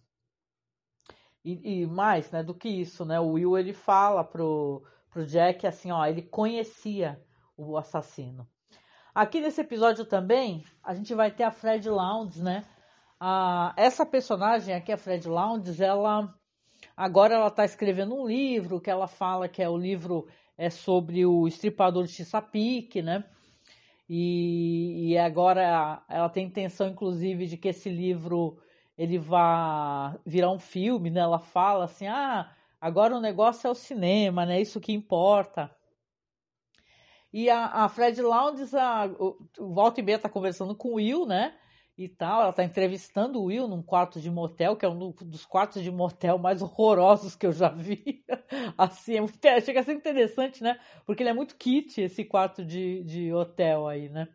E, 1.43 1.81
e, 1.81 1.87
mais, 1.87 2.29
né, 2.31 2.43
do 2.43 2.53
que 2.53 2.69
isso, 2.69 3.03
né? 3.03 3.19
O 3.19 3.31
Will 3.31 3.57
ele 3.57 3.73
fala 3.73 4.23
pro 4.23 4.83
pro 5.09 5.25
Jack, 5.25 5.67
assim, 5.67 5.91
ó, 5.91 6.05
ele 6.05 6.21
conhecia 6.21 7.21
o 7.57 7.77
assassino. 7.77 8.47
Aqui 9.13 9.41
nesse 9.41 9.59
episódio 9.59 10.05
também, 10.05 10.63
a 10.81 10.95
gente 10.95 11.13
vai 11.13 11.29
ter 11.29 11.43
a 11.43 11.51
Fred 11.51 11.89
Lounds, 11.89 12.41
né? 12.41 12.63
A, 13.19 13.73
essa 13.75 14.05
personagem 14.05 14.73
aqui, 14.73 14.91
a 14.91 14.97
Fred 14.97 15.27
Lounds, 15.27 15.81
ela 15.81 16.33
agora 16.95 17.35
ela 17.35 17.47
está 17.47 17.65
escrevendo 17.65 18.15
um 18.15 18.25
livro 18.25 18.79
que 18.79 18.89
ela 18.89 19.05
fala 19.05 19.49
que 19.49 19.61
é 19.61 19.69
o 19.69 19.77
livro 19.77 20.27
é 20.57 20.69
sobre 20.69 21.25
o 21.25 21.47
estripador 21.47 22.05
de 22.05 22.13
Chesapeake, 22.13 23.01
né? 23.01 23.25
E, 24.09 25.11
e 25.11 25.17
agora 25.17 26.03
ela 26.07 26.29
tem 26.29 26.45
intenção, 26.45 26.87
inclusive, 26.87 27.47
de 27.47 27.57
que 27.57 27.69
esse 27.69 27.89
livro 27.89 28.57
ele 29.01 29.17
vá 29.17 30.17
virar 30.25 30.51
um 30.51 30.59
filme, 30.59 31.09
né? 31.09 31.21
Ela 31.21 31.39
fala 31.39 31.85
assim, 31.85 32.07
ah, 32.07 32.51
Agora 32.81 33.15
o 33.15 33.21
negócio 33.21 33.67
é 33.67 33.69
o 33.69 33.75
cinema, 33.75 34.43
né? 34.43 34.59
Isso 34.59 34.81
que 34.81 34.91
importa. 34.91 35.69
E 37.31 37.47
a, 37.47 37.67
a 37.67 37.89
Fred 37.89 38.19
Lounges, 38.19 38.73
a, 38.73 39.05
o, 39.05 39.37
o 39.59 39.73
Walter 39.75 40.01
B 40.01 40.17
tá 40.17 40.27
conversando 40.27 40.75
com 40.75 40.89
o 40.89 40.95
Will, 40.95 41.27
né? 41.27 41.55
E 41.95 42.09
tal, 42.09 42.41
ela 42.41 42.51
tá 42.51 42.63
entrevistando 42.63 43.39
o 43.39 43.45
Will 43.45 43.67
num 43.67 43.83
quarto 43.83 44.19
de 44.19 44.31
motel, 44.31 44.75
que 44.75 44.83
é 44.83 44.89
um 44.89 45.11
dos 45.11 45.45
quartos 45.45 45.83
de 45.83 45.91
motel 45.91 46.39
mais 46.39 46.59
horrorosos 46.63 47.35
que 47.35 47.45
eu 47.45 47.51
já 47.51 47.69
vi. 47.69 48.25
assim, 48.75 49.17
é, 49.43 49.61
chega 49.61 49.81
a 49.81 49.83
ser 49.83 49.93
interessante, 49.93 50.63
né? 50.63 50.79
Porque 51.05 51.21
ele 51.21 51.29
é 51.29 51.33
muito 51.33 51.55
kit, 51.57 52.01
esse 52.01 52.25
quarto 52.25 52.65
de, 52.65 53.03
de 53.03 53.31
hotel 53.31 53.87
aí, 53.87 54.09
né? 54.09 54.27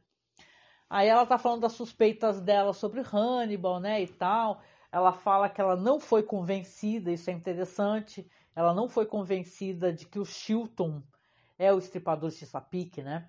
Aí 0.88 1.08
ela 1.08 1.26
tá 1.26 1.36
falando 1.36 1.62
das 1.62 1.72
suspeitas 1.72 2.40
dela 2.40 2.72
sobre 2.72 3.00
Hannibal, 3.00 3.80
né, 3.80 4.02
e 4.02 4.06
tal. 4.06 4.60
Ela 4.90 5.12
fala 5.12 5.48
que 5.48 5.60
ela 5.60 5.76
não 5.76 5.98
foi 5.98 6.22
convencida, 6.22 7.10
isso 7.10 7.28
é 7.28 7.32
interessante, 7.32 8.28
ela 8.54 8.72
não 8.72 8.88
foi 8.88 9.04
convencida 9.04 9.92
de 9.92 10.06
que 10.06 10.18
o 10.18 10.24
Chilton 10.24 11.02
é 11.58 11.72
o 11.72 11.78
estripador 11.78 12.30
de 12.30 12.36
Chesapeake, 12.36 13.02
né? 13.02 13.28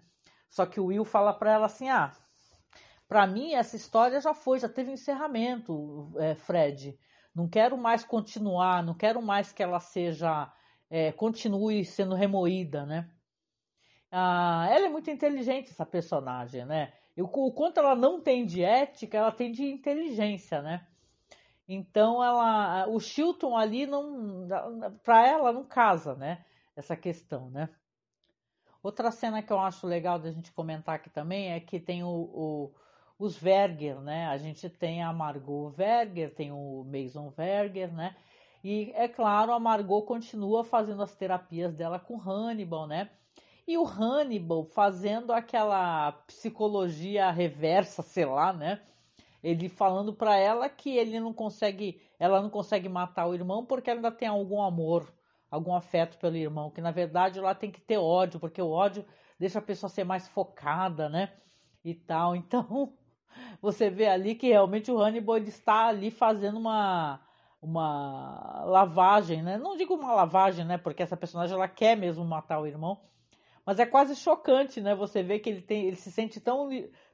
Só 0.49 0.65
que 0.65 0.79
o 0.79 0.85
Will 0.85 1.03
fala 1.03 1.33
para 1.33 1.51
ela 1.51 1.65
assim: 1.65 1.89
ah, 1.89 2.11
para 3.07 3.25
mim 3.27 3.53
essa 3.53 3.75
história 3.75 4.21
já 4.21 4.33
foi, 4.33 4.59
já 4.59 4.69
teve 4.69 4.91
encerramento, 4.91 6.11
é, 6.17 6.35
Fred. 6.35 6.97
Não 7.33 7.47
quero 7.47 7.77
mais 7.77 8.03
continuar, 8.03 8.83
não 8.83 8.93
quero 8.93 9.21
mais 9.21 9.51
que 9.51 9.61
ela 9.61 9.79
seja, 9.79 10.51
é, 10.89 11.11
continue 11.11 11.85
sendo 11.85 12.15
remoída, 12.15 12.85
né? 12.85 13.09
Ah, 14.11 14.67
ela 14.71 14.85
é 14.85 14.89
muito 14.89 15.11
inteligente, 15.11 15.69
essa 15.71 15.85
personagem, 15.85 16.65
né? 16.65 16.93
O, 17.17 17.47
o 17.47 17.51
quanto 17.51 17.79
ela 17.79 17.95
não 17.95 18.21
tem 18.21 18.45
de 18.45 18.63
ética, 18.63 19.17
ela 19.17 19.31
tem 19.31 19.51
de 19.51 19.63
inteligência, 19.63 20.62
né? 20.62 20.86
Então 21.67 22.24
ela, 22.24 22.88
o 22.88 23.00
Chilton 23.00 23.57
ali 23.57 23.86
não, 23.86 24.47
para 25.03 25.27
ela 25.27 25.51
não 25.51 25.65
casa, 25.65 26.15
né? 26.15 26.45
Essa 26.75 26.95
questão, 26.95 27.50
né? 27.50 27.69
Outra 28.81 29.12
cena 29.12 29.41
que 29.41 29.51
eu 29.51 29.59
acho 29.59 29.86
legal 29.86 30.17
da 30.17 30.31
gente 30.31 30.51
comentar 30.53 30.95
aqui 30.95 31.09
também 31.09 31.51
é 31.51 31.59
que 31.59 31.79
tem 31.79 32.03
o, 32.03 32.07
o, 32.07 32.71
os 33.19 33.36
Verger, 33.36 34.00
né? 34.00 34.27
A 34.27 34.38
gente 34.38 34.69
tem 34.69 35.03
a 35.03 35.12
Margot 35.12 35.69
Verger, 35.71 36.33
tem 36.33 36.51
o 36.51 36.86
Mason 36.86 37.29
Verger, 37.29 37.93
né? 37.93 38.15
E 38.63 38.91
é 38.95 39.07
claro, 39.07 39.51
a 39.51 39.59
Margot 39.59 40.03
continua 40.03 40.63
fazendo 40.63 41.01
as 41.01 41.15
terapias 41.15 41.74
dela 41.74 42.00
com 42.00 42.19
Hannibal, 42.19 42.88
né? 42.88 43.09
E 43.67 43.77
o 43.77 43.86
Hannibal 43.86 44.63
fazendo 44.63 45.33
aquela 45.33 46.13
psicologia 46.25 47.29
reversa, 47.29 48.01
sei 48.01 48.25
lá, 48.25 48.53
né? 48.53 48.81
Ele 49.43 49.67
falando 49.67 50.13
para 50.13 50.38
ela 50.38 50.69
que 50.69 50.95
ele 50.97 51.19
não 51.19 51.33
consegue, 51.33 52.01
ela 52.17 52.41
não 52.41 52.50
consegue 52.50 52.88
matar 52.88 53.27
o 53.27 53.33
irmão 53.33 53.65
porque 53.65 53.89
ela 53.89 54.00
ainda 54.00 54.12
tem 54.12 54.27
algum 54.29 54.62
amor, 54.62 55.13
algum 55.51 55.75
afeto 55.75 56.17
pelo 56.17 56.38
irmão, 56.38 56.71
que 56.71 56.79
na 56.79 56.91
verdade 56.91 57.39
ela 57.39 57.53
tem 57.53 57.69
que 57.69 57.81
ter 57.81 57.97
ódio, 57.97 58.39
porque 58.39 58.62
o 58.62 58.69
ódio 58.69 59.05
deixa 59.38 59.59
a 59.59 59.62
pessoa 59.62 59.89
ser 59.89 60.05
mais 60.05 60.27
focada, 60.29 61.09
né? 61.09 61.33
E 61.83 61.93
tal. 61.93 62.36
Então, 62.38 62.93
você 63.62 63.89
vê 63.89 64.07
ali 64.07 64.33
que 64.33 64.47
realmente 64.47 64.91
o 64.91 65.00
Hannibal 65.00 65.38
está 65.39 65.88
ali 65.88 66.09
fazendo 66.09 66.57
uma 66.57 67.21
uma 67.62 68.63
lavagem, 68.65 69.41
né? 69.43 69.57
Não 69.57 69.75
digo 69.75 69.95
uma 69.95 70.13
lavagem, 70.13 70.63
né? 70.65 70.77
Porque 70.77 71.03
essa 71.03 71.17
personagem 71.17 71.55
ela 71.55 71.67
quer 71.67 71.97
mesmo 71.97 72.24
matar 72.24 72.59
o 72.59 72.67
irmão, 72.67 73.01
mas 73.67 73.79
é 73.79 73.86
quase 73.86 74.15
chocante, 74.15 74.79
né? 74.79 74.95
Você 74.95 75.21
vê 75.21 75.39
que 75.39 75.50
ele 75.50 75.62
tem, 75.62 75.88
ele 75.88 75.97
se 75.97 76.09
sente 76.09 76.39
tão 76.39 76.69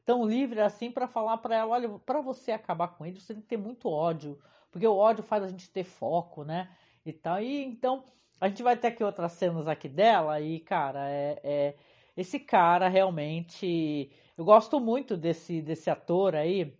tão 0.05 0.23
livre 0.23 0.61
assim 0.61 0.91
para 0.91 1.07
falar 1.07 1.37
para 1.39 1.55
ela, 1.55 1.71
olha, 1.71 1.89
para 2.05 2.21
você 2.21 2.51
acabar 2.51 2.89
com 2.89 3.03
ele, 3.05 3.19
você 3.19 3.33
tem 3.33 3.41
que 3.41 3.47
ter 3.47 3.57
muito 3.57 3.89
ódio, 3.89 4.37
porque 4.71 4.85
o 4.85 4.95
ódio 4.95 5.23
faz 5.23 5.43
a 5.43 5.47
gente 5.47 5.67
ter 5.71 5.83
foco, 5.83 6.43
né? 6.43 6.69
E 7.03 7.11
tal. 7.11 7.41
E 7.41 7.63
então 7.63 8.03
a 8.39 8.47
gente 8.49 8.61
vai 8.61 8.77
ter 8.77 8.89
aqui 8.89 9.03
outras 9.03 9.31
cenas 9.31 9.67
aqui 9.67 9.89
dela 9.89 10.39
e 10.41 10.59
cara, 10.59 11.09
é, 11.09 11.39
é 11.43 11.75
esse 12.15 12.39
cara 12.39 12.87
realmente, 12.87 14.11
eu 14.37 14.45
gosto 14.45 14.79
muito 14.79 15.17
desse 15.17 15.59
desse 15.59 15.89
ator 15.89 16.35
aí. 16.35 16.77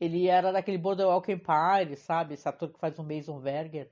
Ele 0.00 0.28
era 0.28 0.52
daquele 0.52 0.78
Boardwalk 0.78 1.32
Empire, 1.32 1.96
sabe? 1.96 2.34
Esse 2.34 2.48
ator 2.48 2.68
que 2.72 2.78
faz 2.78 2.98
o 2.98 3.04
Mason 3.04 3.40
Verger. 3.40 3.90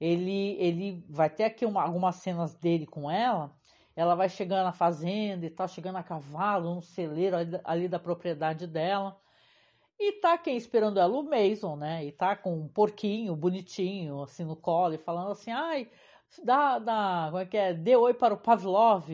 Ele, 0.00 0.56
ele 0.58 1.04
vai 1.08 1.30
ter 1.30 1.44
aqui 1.44 1.64
uma, 1.64 1.82
algumas 1.82 2.16
cenas 2.16 2.54
dele 2.54 2.86
com 2.86 3.10
ela. 3.10 3.54
Ela 3.96 4.14
vai 4.14 4.28
chegando 4.28 4.64
na 4.64 4.72
fazenda 4.72 5.46
e 5.46 5.50
tal, 5.50 5.68
chegando 5.68 5.96
a 5.96 6.02
cavalo, 6.02 6.74
num 6.74 6.80
celeiro 6.80 7.36
ali, 7.36 7.60
ali 7.64 7.88
da 7.88 7.98
propriedade 7.98 8.66
dela. 8.66 9.20
E 9.98 10.12
tá 10.20 10.36
quem 10.36 10.56
esperando 10.56 10.98
ela? 10.98 11.16
O 11.16 11.22
Mason, 11.22 11.76
né? 11.76 12.04
E 12.04 12.12
tá 12.12 12.34
com 12.36 12.56
um 12.58 12.68
porquinho 12.68 13.36
bonitinho, 13.36 14.22
assim, 14.22 14.44
no 14.44 14.56
colo, 14.56 14.94
e 14.94 14.98
falando 14.98 15.30
assim, 15.30 15.52
ai, 15.52 15.88
dá, 16.42 16.78
dá, 16.78 17.26
como 17.26 17.38
é 17.38 17.46
que 17.46 17.56
é? 17.56 17.72
Dê 17.72 17.96
oi 17.96 18.12
para 18.14 18.34
o 18.34 18.38
Pavlov 18.38 19.08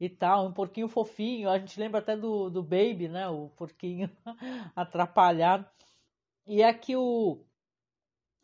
e 0.00 0.08
tal, 0.08 0.46
um 0.46 0.52
porquinho 0.52 0.88
fofinho. 0.88 1.50
A 1.50 1.58
gente 1.58 1.78
lembra 1.78 2.00
até 2.00 2.16
do, 2.16 2.48
do 2.50 2.62
Baby, 2.62 3.08
né? 3.08 3.28
O 3.28 3.50
porquinho 3.50 4.10
atrapalhado. 4.76 5.66
E 6.46 6.62
aqui 6.62 6.96
o 6.96 7.44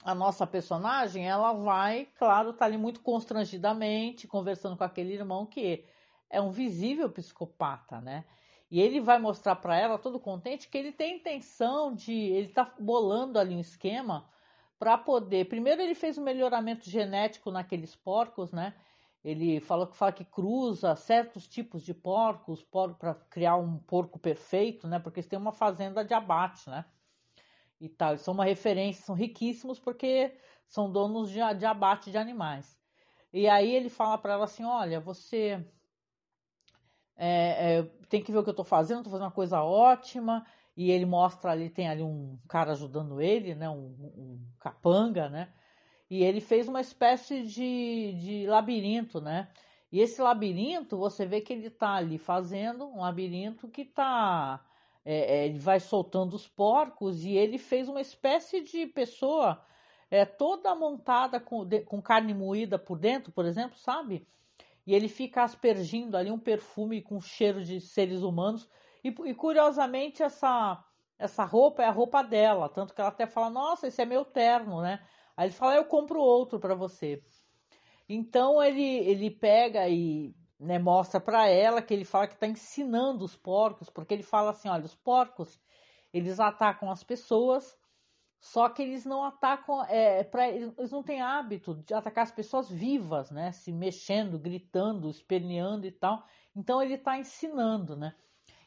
a 0.02 0.14
nossa 0.14 0.46
personagem, 0.46 1.28
ela 1.28 1.52
vai, 1.52 2.08
claro, 2.18 2.52
tá 2.52 2.64
ali 2.64 2.78
muito 2.78 3.00
constrangidamente 3.00 4.28
conversando 4.28 4.76
com 4.76 4.84
aquele 4.84 5.14
irmão 5.14 5.46
que 5.46 5.84
é 6.30 6.40
um 6.40 6.50
visível 6.50 7.10
psicopata, 7.10 8.00
né? 8.00 8.24
E 8.70 8.80
ele 8.80 9.00
vai 9.00 9.18
mostrar 9.18 9.56
para 9.56 9.76
ela, 9.78 9.98
todo 9.98 10.18
contente, 10.18 10.68
que 10.68 10.76
ele 10.76 10.92
tem 10.92 11.16
intenção 11.16 11.94
de, 11.94 12.12
ele 12.12 12.48
tá 12.48 12.74
bolando 12.78 13.38
ali 13.38 13.54
um 13.54 13.60
esquema 13.60 14.28
para 14.78 14.98
poder. 14.98 15.48
Primeiro 15.48 15.80
ele 15.80 15.94
fez 15.94 16.18
um 16.18 16.22
melhoramento 16.22 16.88
genético 16.90 17.50
naqueles 17.50 17.94
porcos, 17.94 18.52
né? 18.52 18.74
Ele 19.24 19.60
falou 19.60 19.86
que 19.86 19.96
fala 19.96 20.12
que 20.12 20.24
cruza 20.24 20.94
certos 20.94 21.48
tipos 21.48 21.82
de 21.82 21.92
porcos 21.94 22.62
para 22.62 23.14
criar 23.30 23.56
um 23.56 23.78
porco 23.78 24.18
perfeito, 24.18 24.86
né? 24.86 24.98
Porque 24.98 25.20
eles 25.20 25.28
têm 25.28 25.38
uma 25.38 25.52
fazenda 25.52 26.04
de 26.04 26.14
abate, 26.14 26.68
né? 26.68 26.84
E 27.80 27.88
tal. 27.88 28.10
Eles 28.10 28.22
são 28.22 28.34
uma 28.34 28.44
referência, 28.44 29.04
são 29.04 29.14
riquíssimos 29.14 29.78
porque 29.78 30.34
são 30.66 30.90
donos 30.90 31.30
de, 31.30 31.40
de 31.58 31.66
abate 31.66 32.10
de 32.10 32.18
animais. 32.18 32.78
E 33.32 33.48
aí 33.48 33.74
ele 33.74 33.88
fala 33.88 34.16
para 34.18 34.34
ela 34.34 34.44
assim: 34.44 34.64
olha, 34.64 35.00
você 35.00 35.64
é, 37.16 37.78
é, 37.78 37.82
tem 38.08 38.22
que 38.22 38.32
ver 38.32 38.38
o 38.38 38.42
que 38.42 38.48
eu 38.48 38.52
estou 38.52 38.64
fazendo, 38.64 38.98
estou 38.98 39.12
fazendo 39.12 39.26
uma 39.26 39.32
coisa 39.32 39.62
ótima. 39.62 40.46
E 40.76 40.90
ele 40.90 41.06
mostra 41.06 41.52
ali, 41.52 41.70
tem 41.70 41.88
ali 41.88 42.02
um 42.02 42.38
cara 42.48 42.72
ajudando 42.72 43.20
ele, 43.20 43.54
né? 43.54 43.68
Um, 43.68 43.94
um 44.16 44.46
capanga, 44.60 45.28
né? 45.28 45.52
e 46.08 46.22
ele 46.22 46.40
fez 46.40 46.68
uma 46.68 46.80
espécie 46.80 47.42
de, 47.42 48.12
de 48.14 48.46
labirinto, 48.46 49.20
né? 49.20 49.48
E 49.90 50.00
esse 50.00 50.20
labirinto, 50.20 50.96
você 50.96 51.26
vê 51.26 51.40
que 51.40 51.52
ele 51.52 51.66
está 51.66 51.94
ali 51.94 52.18
fazendo 52.18 52.86
um 52.86 53.00
labirinto 53.00 53.68
que 53.68 53.82
está. 53.82 54.64
É, 55.08 55.36
é, 55.36 55.46
ele 55.46 55.58
vai 55.58 55.78
soltando 55.78 56.34
os 56.34 56.48
porcos 56.48 57.24
e 57.24 57.36
ele 57.36 57.58
fez 57.58 57.88
uma 57.88 58.00
espécie 58.00 58.60
de 58.60 58.86
pessoa 58.86 59.64
é, 60.10 60.24
toda 60.24 60.74
montada 60.74 61.38
com, 61.38 61.64
de, 61.64 61.80
com 61.82 62.02
carne 62.02 62.34
moída 62.34 62.76
por 62.76 62.98
dentro, 62.98 63.30
por 63.30 63.46
exemplo, 63.46 63.78
sabe? 63.78 64.26
E 64.84 64.92
ele 64.94 65.08
fica 65.08 65.44
aspergindo 65.44 66.16
ali 66.16 66.30
um 66.30 66.38
perfume 66.38 67.00
com 67.00 67.20
cheiro 67.20 67.62
de 67.64 67.80
seres 67.80 68.22
humanos. 68.22 68.68
E, 69.04 69.08
e 69.08 69.34
curiosamente, 69.34 70.24
essa, 70.24 70.84
essa 71.18 71.44
roupa 71.44 71.84
é 71.84 71.86
a 71.86 71.92
roupa 71.92 72.22
dela. 72.22 72.68
Tanto 72.68 72.92
que 72.92 73.00
ela 73.00 73.10
até 73.10 73.26
fala: 73.26 73.48
Nossa, 73.48 73.86
esse 73.86 74.02
é 74.02 74.04
meu 74.04 74.24
terno, 74.24 74.82
né? 74.82 75.00
Aí 75.36 75.46
ele 75.48 75.54
fala, 75.54 75.74
eu 75.74 75.84
compro 75.84 76.18
outro 76.18 76.58
para 76.58 76.74
você. 76.74 77.22
Então 78.08 78.62
ele, 78.62 78.82
ele 78.82 79.30
pega 79.30 79.86
e 79.88 80.34
né, 80.58 80.78
mostra 80.78 81.20
para 81.20 81.48
ela 81.48 81.82
que 81.82 81.92
ele 81.92 82.04
fala 82.04 82.26
que 82.26 82.34
está 82.34 82.46
ensinando 82.46 83.24
os 83.24 83.36
porcos, 83.36 83.90
porque 83.90 84.14
ele 84.14 84.22
fala 84.22 84.50
assim, 84.50 84.68
olha, 84.68 84.84
os 84.84 84.94
porcos 84.94 85.60
eles 86.12 86.40
atacam 86.40 86.90
as 86.90 87.04
pessoas, 87.04 87.76
só 88.40 88.68
que 88.68 88.82
eles 88.82 89.04
não 89.04 89.24
atacam, 89.24 89.84
é, 89.84 90.24
pra, 90.24 90.48
eles 90.48 90.90
não 90.90 91.02
têm 91.02 91.20
hábito 91.20 91.74
de 91.86 91.92
atacar 91.92 92.24
as 92.24 92.30
pessoas 92.30 92.70
vivas, 92.70 93.30
né, 93.30 93.52
se 93.52 93.72
mexendo, 93.72 94.38
gritando, 94.38 95.10
esperneando 95.10 95.86
e 95.86 95.90
tal. 95.90 96.24
Então 96.54 96.82
ele 96.82 96.94
está 96.94 97.18
ensinando, 97.18 97.96
né. 97.96 98.14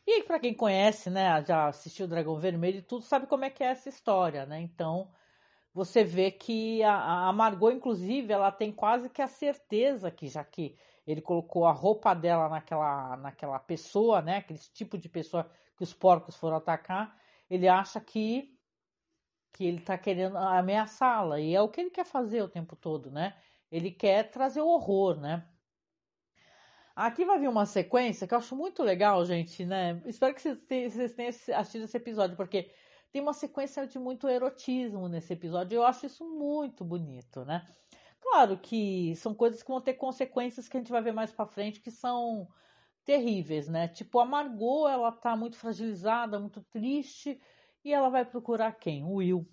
E 0.06 0.24
para 0.24 0.40
quem 0.40 0.54
conhece, 0.54 1.10
né, 1.10 1.44
já 1.46 1.68
assistiu 1.68 2.08
Dragão 2.08 2.36
Vermelho 2.40 2.80
e 2.80 2.84
tudo, 2.84 3.04
sabe 3.04 3.28
como 3.28 3.46
é 3.46 3.50
que 3.50 3.64
é 3.64 3.68
essa 3.68 3.90
história, 3.90 4.46
né? 4.46 4.60
Então 4.60 5.10
você 5.74 6.04
vê 6.04 6.32
que 6.32 6.84
a, 6.84 7.28
a 7.28 7.34
Margot, 7.34 7.72
inclusive, 7.72 8.34
ela 8.34 8.52
tem 8.52 8.72
quase 8.72 9.10
que 9.10 9.22
a 9.22 9.28
certeza 9.28 10.10
que, 10.12 10.28
já 10.28 10.44
que 10.44 10.76
ele 11.06 11.22
colocou 11.22 11.66
a 11.66 11.72
roupa 11.72 12.14
dela 12.14 12.50
naquela, 12.50 13.18
naquela 13.18 13.60
pessoa, 13.60 14.22
né? 14.22 14.38
Aquele 14.38 14.60
tipo 14.60 14.98
de 14.98 15.10
pessoa 15.10 15.50
que 15.76 15.84
os 15.84 15.94
porcos 15.94 16.36
foram 16.36 16.58
atacar, 16.58 17.18
ele 17.50 17.68
acha 17.68 18.00
que 18.00 18.56
que 19.52 19.66
ele 19.66 19.80
está 19.80 19.98
querendo 19.98 20.38
ameaçá-la 20.38 21.40
e 21.40 21.56
é 21.56 21.62
o 21.62 21.70
que 21.70 21.82
ele 21.82 21.90
quer 21.90 22.06
fazer 22.06 22.42
o 22.42 22.48
tempo 22.48 22.76
todo, 22.76 23.10
né? 23.10 23.36
Ele 23.72 23.92
quer 23.92 24.30
trazer 24.30 24.62
o 24.62 24.68
horror, 24.68 25.20
né? 25.20 25.46
Aqui 26.96 27.24
vai 27.26 27.40
vir 27.40 27.48
uma 27.48 27.66
sequência 27.66 28.28
que 28.28 28.34
eu 28.34 28.38
acho 28.38 28.56
muito 28.56 28.84
legal, 28.84 29.26
gente, 29.26 29.66
né? 29.66 30.02
Espero 30.06 30.36
que 30.36 30.42
vocês 30.42 31.14
tenham 31.14 31.30
assistido 31.30 31.86
esse 31.86 31.98
episódio, 31.98 32.36
porque 32.36 32.72
tem 33.12 33.22
uma 33.22 33.34
sequência 33.34 33.88
de 33.88 33.98
muito 33.98 34.28
erotismo 34.28 35.08
nesse 35.08 35.34
episódio. 35.34 35.78
Eu 35.78 35.84
acho 35.84 36.06
isso 36.06 36.26
muito 36.26 36.84
bonito, 36.84 37.46
né? 37.46 37.66
Claro 38.22 38.58
que 38.58 39.16
são 39.16 39.34
coisas 39.34 39.64
que 39.64 39.70
vão 39.70 39.82
ter 39.82 39.94
consequências 39.96 40.68
que 40.68 40.78
a 40.78 40.80
gente 40.80 40.92
vai 40.92 41.02
ver 41.02 41.14
mais 41.14 41.32
para 41.32 41.46
frente 41.46 41.80
que 41.80 41.92
são 41.92 42.48
terríveis, 43.04 43.68
né? 43.68 43.88
Tipo, 43.88 44.20
a 44.20 44.26
Margot, 44.26 44.88
ela 44.88 45.12
tá 45.12 45.36
muito 45.36 45.58
fragilizada, 45.58 46.40
muito 46.40 46.62
triste, 46.64 47.42
e 47.84 47.94
ela 47.94 48.10
vai 48.10 48.26
procurar 48.26 48.74
quem? 48.74 49.04
O 49.04 49.16
Will. 49.16 49.50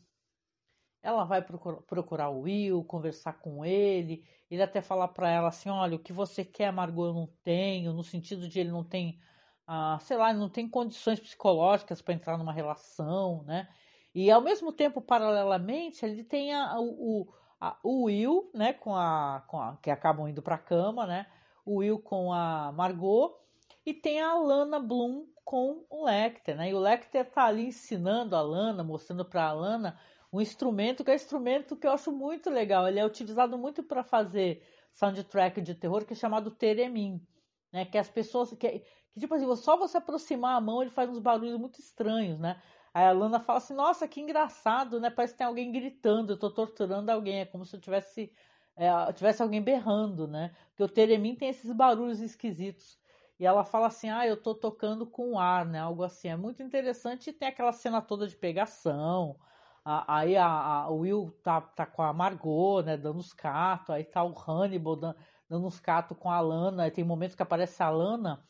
Ela 1.03 1.25
vai 1.25 1.41
procurar 1.41 2.31
o 2.31 2.41
Will, 2.41 2.85
conversar 2.85 3.35
com 3.35 3.65
ele, 3.65 4.27
ele 4.51 4.63
até 4.63 4.83
falar 4.83 5.09
para 5.09 5.31
ela 5.31 5.49
assim, 5.49 5.69
olha, 5.69 5.97
o 5.97 6.03
que 6.03 6.13
você 6.13 6.45
quer, 6.45 6.73
Margot, 6.73 7.07
eu 7.07 7.15
não 7.15 7.27
tenho, 7.45 7.93
no 7.93 8.03
sentido 8.03 8.49
de 8.49 8.59
ele 8.59 8.71
não 8.71 8.85
tem 8.85 9.21
ah, 9.67 9.99
sei 10.01 10.17
lá, 10.17 10.33
não 10.33 10.49
tem 10.49 10.69
condições 10.69 11.19
psicológicas 11.19 12.01
para 12.01 12.15
entrar 12.15 12.39
numa 12.39 12.53
relação, 12.53 13.43
né? 13.45 13.69
E 14.15 14.31
ao 14.31 14.41
mesmo 14.41 14.73
tempo, 14.73 15.01
paralelamente, 15.03 16.05
ele 16.07 16.23
tem 16.25 16.55
a, 16.55 16.79
o, 16.79 17.27
a, 17.61 17.77
o 17.83 18.05
Will, 18.05 18.51
né, 18.55 18.73
com 18.73 18.95
a, 18.95 19.45
com 19.49 19.61
a 19.61 19.77
que 19.83 19.91
acabam 19.91 20.29
indo 20.29 20.43
para 20.43 20.57
a 20.57 20.59
cama, 20.59 21.07
né? 21.07 21.27
O 21.65 21.77
Will 21.77 21.99
com 21.99 22.33
a 22.33 22.73
Margot 22.73 23.39
e 23.85 23.93
tem 23.95 24.21
a 24.21 24.35
Lana 24.35 24.79
Bloom 24.79 25.27
com 25.45 25.85
o 25.89 26.05
Lecter, 26.05 26.57
né? 26.57 26.71
E 26.71 26.75
o 26.75 26.79
Lecter 26.79 27.25
tá 27.31 27.45
ali 27.45 27.67
ensinando 27.67 28.37
a 28.37 28.41
Lana, 28.41 28.83
mostrando 28.83 29.25
para 29.25 29.45
a 29.45 29.53
Lana 29.53 29.99
um 30.33 30.41
instrumento 30.41 31.05
que 31.05 31.11
é 31.11 31.15
um 31.15 31.17
instrumento 31.17 31.77
que 31.77 31.87
eu 31.87 31.93
acho 31.93 32.13
muito 32.13 32.51
legal. 32.51 32.87
Ele 32.87 32.99
é 32.99 33.07
utilizado 33.07 33.57
muito 33.57 33.83
para 33.83 34.03
fazer 34.03 34.63
soundtrack 34.93 35.61
de 35.61 35.75
terror, 35.75 36.05
que 36.05 36.13
é 36.13 36.17
chamado 36.17 36.51
Teremin, 36.51 37.25
né? 37.73 37.85
Que 37.85 37.99
as 37.99 38.09
pessoas 38.09 38.51
que 38.55 38.83
que 39.17 39.21
tipo 39.21 39.35
assim, 39.35 39.57
só 39.57 39.79
você 39.79 39.97
aproximar 39.97 40.57
a 40.57 40.61
mão, 40.61 40.83
ele 40.83 40.91
faz 40.91 41.09
uns 41.09 41.19
barulhos 41.19 41.59
muito 41.59 41.81
estranhos, 41.81 42.39
né? 42.39 42.61
Aí 42.97 43.05
a 43.05 43.13
Lana 43.13 43.39
fala 43.39 43.59
assim, 43.59 43.75
nossa, 43.75 44.09
que 44.09 44.23
engraçado, 44.23 44.99
né? 44.99 45.11
Parece 45.11 45.35
que 45.35 45.39
tem 45.39 45.47
alguém 45.47 45.71
gritando, 45.71 46.33
eu 46.33 46.39
tô 46.39 46.51
torturando 46.51 47.13
alguém, 47.13 47.41
é 47.41 47.45
como 47.45 47.63
se 47.63 47.77
eu 47.77 47.81
tivesse, 47.81 48.33
é, 48.75 49.13
tivesse 49.13 49.43
alguém 49.43 49.61
berrando, 49.61 50.27
né? 50.27 50.57
Porque 50.71 50.83
o 50.83 50.89
Teremin 50.89 51.35
tem 51.35 51.51
esses 51.51 51.71
barulhos 51.73 52.23
esquisitos. 52.23 52.99
E 53.39 53.45
ela 53.45 53.65
fala 53.65 53.89
assim, 53.89 54.09
ah, 54.09 54.27
eu 54.27 54.35
tô 54.35 54.55
tocando 54.55 55.07
com 55.07 55.39
ar, 55.39 55.67
né? 55.67 55.79
Algo 55.79 56.03
assim. 56.05 56.29
É 56.29 56.37
muito 56.37 56.63
interessante 56.63 57.29
e 57.29 57.33
tem 57.35 57.49
aquela 57.49 57.71
cena 57.71 58.01
toda 58.01 58.27
de 58.27 58.35
pegação. 58.35 59.37
Aí 59.85 60.35
a, 60.35 60.47
a, 60.47 60.89
Will 60.89 61.31
tá, 61.43 61.61
tá 61.61 61.85
com 61.85 62.01
a 62.01 62.15
Margot, 62.15 62.81
né? 62.81 62.97
Dando 62.97 63.19
os 63.19 63.35
catos. 63.35 63.91
Aí 63.91 64.05
tá 64.05 64.25
o 64.25 64.33
Hannibal 64.35 64.97
dando, 64.97 65.17
dando 65.51 65.67
os 65.67 65.79
catos 65.79 66.17
com 66.17 66.31
a 66.31 66.41
Lana. 66.41 66.85
Aí 66.85 66.91
tem 66.91 67.05
momentos 67.05 67.37
que 67.37 67.43
aparece 67.43 67.83
a 67.83 67.91
Lana 67.91 68.43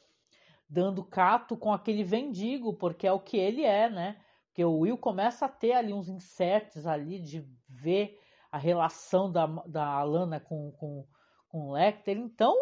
dando 0.69 1.03
cato 1.03 1.57
com 1.57 1.73
aquele 1.73 2.05
vendigo, 2.05 2.75
porque 2.75 3.09
é 3.09 3.13
o 3.13 3.19
que 3.19 3.37
ele 3.37 3.65
é, 3.65 3.91
né? 3.91 4.17
Porque 4.57 4.65
o 4.65 4.79
Will 4.79 4.97
começa 4.97 5.45
a 5.45 5.51
ter 5.51 5.75
ali 5.75 5.93
uns 5.93 6.09
inserts 6.09 6.87
ali 6.87 7.21
de 7.21 7.47
ver 7.69 8.19
a 8.51 8.57
relação 8.57 9.31
da, 9.31 9.45
da 9.67 9.85
Alana 9.87 10.41
com, 10.41 10.73
com, 10.73 11.07
com 11.47 11.69
o 11.69 11.73
Lecter. 11.73 12.17
Então, 12.17 12.57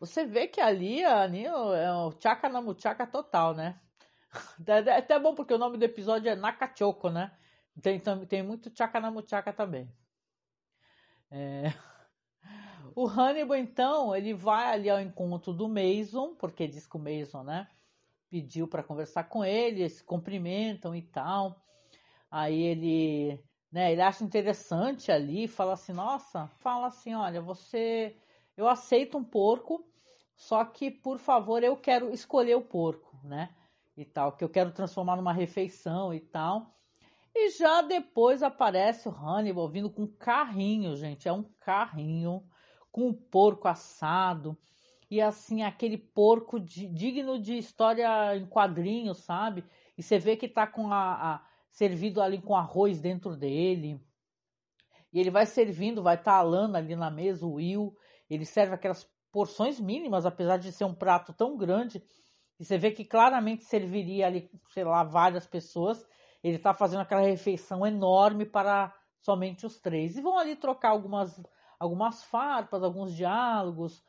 você 0.00 0.24
vê 0.24 0.48
que 0.48 0.58
ali, 0.58 1.04
ali 1.04 1.44
é 1.44 1.92
o 1.92 2.14
tchaka 2.14 2.48
na 2.48 2.62
muchaca 2.62 3.06
total, 3.06 3.54
né? 3.54 3.78
É 4.66 4.96
até 4.96 5.18
bom 5.18 5.34
porque 5.34 5.52
o 5.52 5.58
nome 5.58 5.76
do 5.76 5.84
episódio 5.84 6.30
é 6.30 6.34
Nakachoko, 6.34 7.10
né? 7.10 7.36
Tem, 7.82 8.00
tem 8.26 8.42
muito 8.42 8.70
tchaka 8.70 8.98
na 8.98 9.10
muchaca 9.10 9.52
também. 9.52 9.86
É... 11.30 11.64
O 12.94 13.06
Hannibal, 13.06 13.58
então, 13.58 14.16
ele 14.16 14.32
vai 14.32 14.72
ali 14.72 14.88
ao 14.88 14.98
encontro 14.98 15.52
do 15.52 15.68
Mason, 15.68 16.34
porque 16.36 16.66
diz 16.66 16.86
que 16.86 16.96
o 16.96 16.98
Mason, 16.98 17.42
né, 17.42 17.68
pediu 18.36 18.68
para 18.68 18.82
conversar 18.82 19.24
com 19.24 19.42
ele, 19.42 19.80
eles 19.80 19.94
se 19.94 20.04
cumprimentam 20.04 20.94
e 20.94 21.00
tal. 21.00 21.56
Aí 22.30 22.60
ele, 22.60 23.42
né, 23.72 23.90
ele 23.92 24.02
acha 24.02 24.22
interessante 24.22 25.10
ali, 25.10 25.48
fala 25.48 25.72
assim, 25.72 25.94
nossa, 25.94 26.46
fala 26.58 26.88
assim, 26.88 27.14
olha, 27.14 27.40
você, 27.40 28.14
eu 28.54 28.68
aceito 28.68 29.16
um 29.16 29.24
porco, 29.24 29.88
só 30.34 30.66
que, 30.66 30.90
por 30.90 31.18
favor, 31.18 31.62
eu 31.62 31.78
quero 31.78 32.12
escolher 32.12 32.56
o 32.56 32.60
porco, 32.60 33.18
né, 33.24 33.54
e 33.96 34.04
tal, 34.04 34.32
que 34.32 34.44
eu 34.44 34.50
quero 34.50 34.70
transformar 34.70 35.16
numa 35.16 35.32
refeição 35.32 36.12
e 36.12 36.20
tal. 36.20 36.74
E 37.34 37.48
já 37.50 37.80
depois 37.80 38.42
aparece 38.42 39.08
o 39.08 39.12
Hannibal 39.12 39.66
vindo 39.66 39.88
com 39.88 40.02
um 40.02 40.14
carrinho, 40.18 40.94
gente, 40.94 41.26
é 41.26 41.32
um 41.32 41.44
carrinho 41.60 42.44
com 42.92 43.08
o 43.08 43.14
porco 43.14 43.66
assado 43.66 44.58
e 45.10 45.20
assim 45.20 45.62
aquele 45.62 45.96
porco 45.96 46.58
de, 46.58 46.86
digno 46.88 47.38
de 47.38 47.56
história 47.56 48.36
em 48.36 48.46
quadrinhos, 48.46 49.18
sabe? 49.18 49.64
E 49.96 50.02
você 50.02 50.18
vê 50.18 50.36
que 50.36 50.48
tá 50.48 50.66
com 50.66 50.92
a, 50.92 51.34
a, 51.34 51.46
servido 51.70 52.20
ali 52.20 52.40
com 52.40 52.56
arroz 52.56 53.00
dentro 53.00 53.36
dele. 53.36 54.00
E 55.12 55.20
ele 55.20 55.30
vai 55.30 55.46
servindo, 55.46 56.02
vai 56.02 56.16
estar 56.16 56.32
tá 56.32 56.38
a 56.38 56.42
Lana 56.42 56.78
ali 56.78 56.96
na 56.96 57.10
mesa, 57.10 57.46
o 57.46 57.54
Will. 57.54 57.96
Ele 58.28 58.44
serve 58.44 58.74
aquelas 58.74 59.08
porções 59.30 59.78
mínimas, 59.80 60.26
apesar 60.26 60.56
de 60.56 60.72
ser 60.72 60.84
um 60.84 60.94
prato 60.94 61.32
tão 61.32 61.56
grande. 61.56 62.02
E 62.58 62.64
você 62.64 62.76
vê 62.76 62.90
que 62.90 63.04
claramente 63.04 63.64
serviria 63.64 64.26
ali, 64.26 64.50
sei 64.70 64.84
lá, 64.84 65.04
várias 65.04 65.46
pessoas. 65.46 66.04
Ele 66.42 66.56
está 66.56 66.74
fazendo 66.74 67.00
aquela 67.00 67.22
refeição 67.22 67.86
enorme 67.86 68.44
para 68.44 68.94
somente 69.20 69.64
os 69.64 69.78
três. 69.78 70.16
E 70.16 70.20
vão 70.20 70.38
ali 70.38 70.56
trocar 70.56 70.90
algumas 70.90 71.40
algumas 71.78 72.24
farpas, 72.24 72.82
alguns 72.82 73.14
diálogos. 73.14 74.02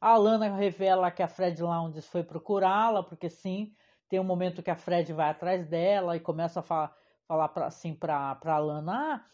A 0.00 0.10
Alana 0.10 0.54
revela 0.54 1.10
que 1.10 1.22
a 1.22 1.28
Fred 1.28 1.60
Lounge 1.60 2.00
foi 2.02 2.22
procurá-la, 2.22 3.02
porque 3.02 3.28
sim, 3.28 3.74
tem 4.08 4.20
um 4.20 4.24
momento 4.24 4.62
que 4.62 4.70
a 4.70 4.76
Fred 4.76 5.12
vai 5.12 5.30
atrás 5.30 5.66
dela 5.66 6.16
e 6.16 6.20
começa 6.20 6.60
a 6.60 6.62
falar, 6.62 6.96
falar 7.26 7.48
pra, 7.48 7.66
assim 7.66 7.94
para 7.94 8.38
a 8.44 8.52
Alana: 8.52 8.92
ah, 9.16 9.26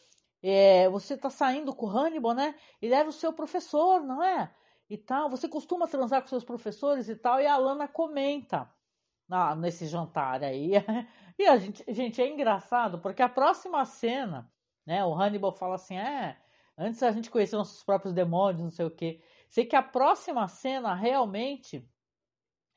é, 0.43 0.89
você 0.89 1.15
está 1.15 1.29
saindo 1.29 1.75
com 1.75 1.87
o 1.87 1.91
Hannibal, 1.91 2.35
né? 2.35 2.55
Ele 2.81 2.95
era 2.95 3.09
o 3.09 3.13
seu 3.13 3.33
professor, 3.33 4.03
não 4.03 4.23
é? 4.23 4.55
E 4.89 4.97
tal, 4.97 5.29
você 5.29 5.49
costuma 5.49 5.87
transar 5.87 6.23
com 6.23 6.29
seus 6.29 6.45
professores 6.45 7.09
e 7.09 7.17
tal, 7.17 7.41
e 7.41 7.47
a 7.47 7.55
Alana 7.55 7.87
comenta 7.87 8.71
ah, 9.31 9.55
nesse 9.55 9.87
jantar 9.87 10.43
aí. 10.43 10.73
e 11.39 11.47
a 11.47 11.59
gente, 11.59 11.85
gente, 11.89 12.23
é 12.23 12.29
engraçado, 12.29 12.99
porque 13.01 13.23
a 13.23 13.29
próxima 13.29 13.85
cena, 13.85 14.51
né? 14.87 15.05
O 15.05 15.15
Hannibal 15.15 15.53
fala 15.53 15.75
assim: 15.75 15.99
é, 15.99 16.39
Antes 16.77 17.03
a 17.05 17.13
gente 17.13 17.31
conhecia 17.31 17.57
nossos 17.57 17.85
próprios 17.85 18.13
demônios, 18.13 18.61
não 18.63 18.71
sei 18.71 18.85
o 18.85 18.91
quê. 18.91 19.21
Sei 19.49 19.65
que 19.65 19.77
a 19.77 19.83
próxima 19.83 20.49
cena 20.49 20.95
realmente 20.95 21.89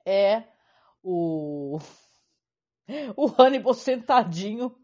é 0.05 0.43
o 1.03 1.79
o 3.15 3.41
Hannibal 3.41 3.73
sentadinho 3.73 4.75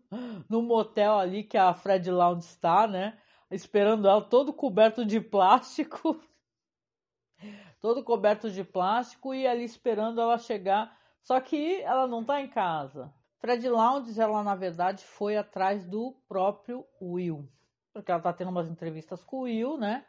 no 0.50 0.62
motel 0.62 1.18
ali 1.18 1.44
que 1.44 1.58
a 1.58 1.74
Fred 1.74 2.10
Lounge 2.12 2.46
está, 2.46 2.88
né? 2.88 3.20
Esperando 3.50 4.08
ela 4.08 4.22
todo 4.22 4.54
coberto 4.54 5.06
de 5.06 5.22
plástico. 5.22 6.20
todo 7.80 8.04
coberto 8.04 8.50
de 8.50 8.64
plástico 8.64 9.34
e 9.34 9.46
ali 9.48 9.64
esperando 9.64 10.20
ela 10.20 10.38
chegar. 10.38 10.98
Só 11.22 11.40
que 11.40 11.82
ela 11.82 12.08
não 12.08 12.22
está 12.22 12.42
em 12.42 12.50
casa. 12.50 13.14
Fred 13.38 13.68
Lounge, 13.70 14.20
ela 14.20 14.44
na 14.44 14.56
verdade 14.56 15.04
foi 15.04 15.38
atrás 15.38 15.86
do 15.86 16.18
próprio 16.28 16.86
Will 17.02 17.48
porque 17.94 18.12
ela 18.12 18.20
tá 18.20 18.34
tendo 18.34 18.50
umas 18.50 18.68
entrevistas 18.68 19.24
com 19.24 19.38
o 19.38 19.42
Will, 19.42 19.78
né? 19.78 20.04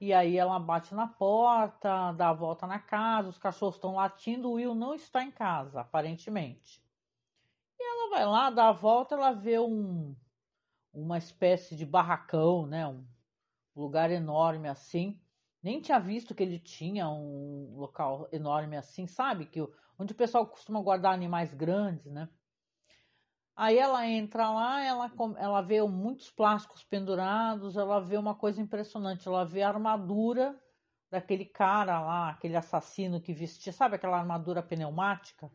E 0.00 0.12
aí 0.12 0.36
ela 0.36 0.58
bate 0.58 0.94
na 0.94 1.06
porta, 1.06 2.12
dá 2.12 2.30
a 2.30 2.32
volta 2.32 2.66
na 2.66 2.78
casa, 2.78 3.28
os 3.28 3.38
cachorros 3.38 3.76
estão 3.76 3.94
latindo, 3.94 4.50
o 4.50 4.54
Will 4.54 4.74
não 4.74 4.94
está 4.94 5.22
em 5.22 5.30
casa, 5.30 5.80
aparentemente. 5.80 6.82
E 7.78 7.82
ela 7.82 8.10
vai 8.10 8.26
lá, 8.26 8.50
dá 8.50 8.68
a 8.68 8.72
volta, 8.72 9.14
ela 9.14 9.32
vê 9.32 9.58
um 9.58 10.16
uma 10.92 11.18
espécie 11.18 11.76
de 11.76 11.84
barracão, 11.84 12.66
né? 12.66 12.86
Um 12.86 13.04
lugar 13.74 14.10
enorme 14.10 14.68
assim. 14.68 15.20
Nem 15.62 15.80
tinha 15.80 15.98
visto 15.98 16.34
que 16.34 16.42
ele 16.42 16.58
tinha 16.58 17.08
um 17.08 17.74
local 17.76 18.28
enorme 18.32 18.76
assim, 18.76 19.06
sabe? 19.06 19.46
Que 19.46 19.60
onde 19.98 20.12
o 20.12 20.16
pessoal 20.16 20.46
costuma 20.46 20.80
guardar 20.80 21.12
animais 21.12 21.52
grandes, 21.52 22.12
né? 22.12 22.28
Aí 23.56 23.78
ela 23.78 24.04
entra 24.08 24.50
lá, 24.50 24.82
ela, 24.82 25.10
ela 25.38 25.60
vê 25.62 25.80
muitos 25.82 26.28
plásticos 26.28 26.82
pendurados, 26.82 27.76
ela 27.76 28.00
vê 28.00 28.16
uma 28.16 28.34
coisa 28.34 28.60
impressionante, 28.60 29.28
ela 29.28 29.44
vê 29.44 29.62
a 29.62 29.68
armadura 29.68 30.60
daquele 31.08 31.44
cara 31.44 32.00
lá, 32.00 32.30
aquele 32.30 32.56
assassino 32.56 33.20
que 33.20 33.32
vestia, 33.32 33.72
sabe 33.72 33.94
aquela 33.94 34.18
armadura 34.18 34.60
pneumática 34.60 35.48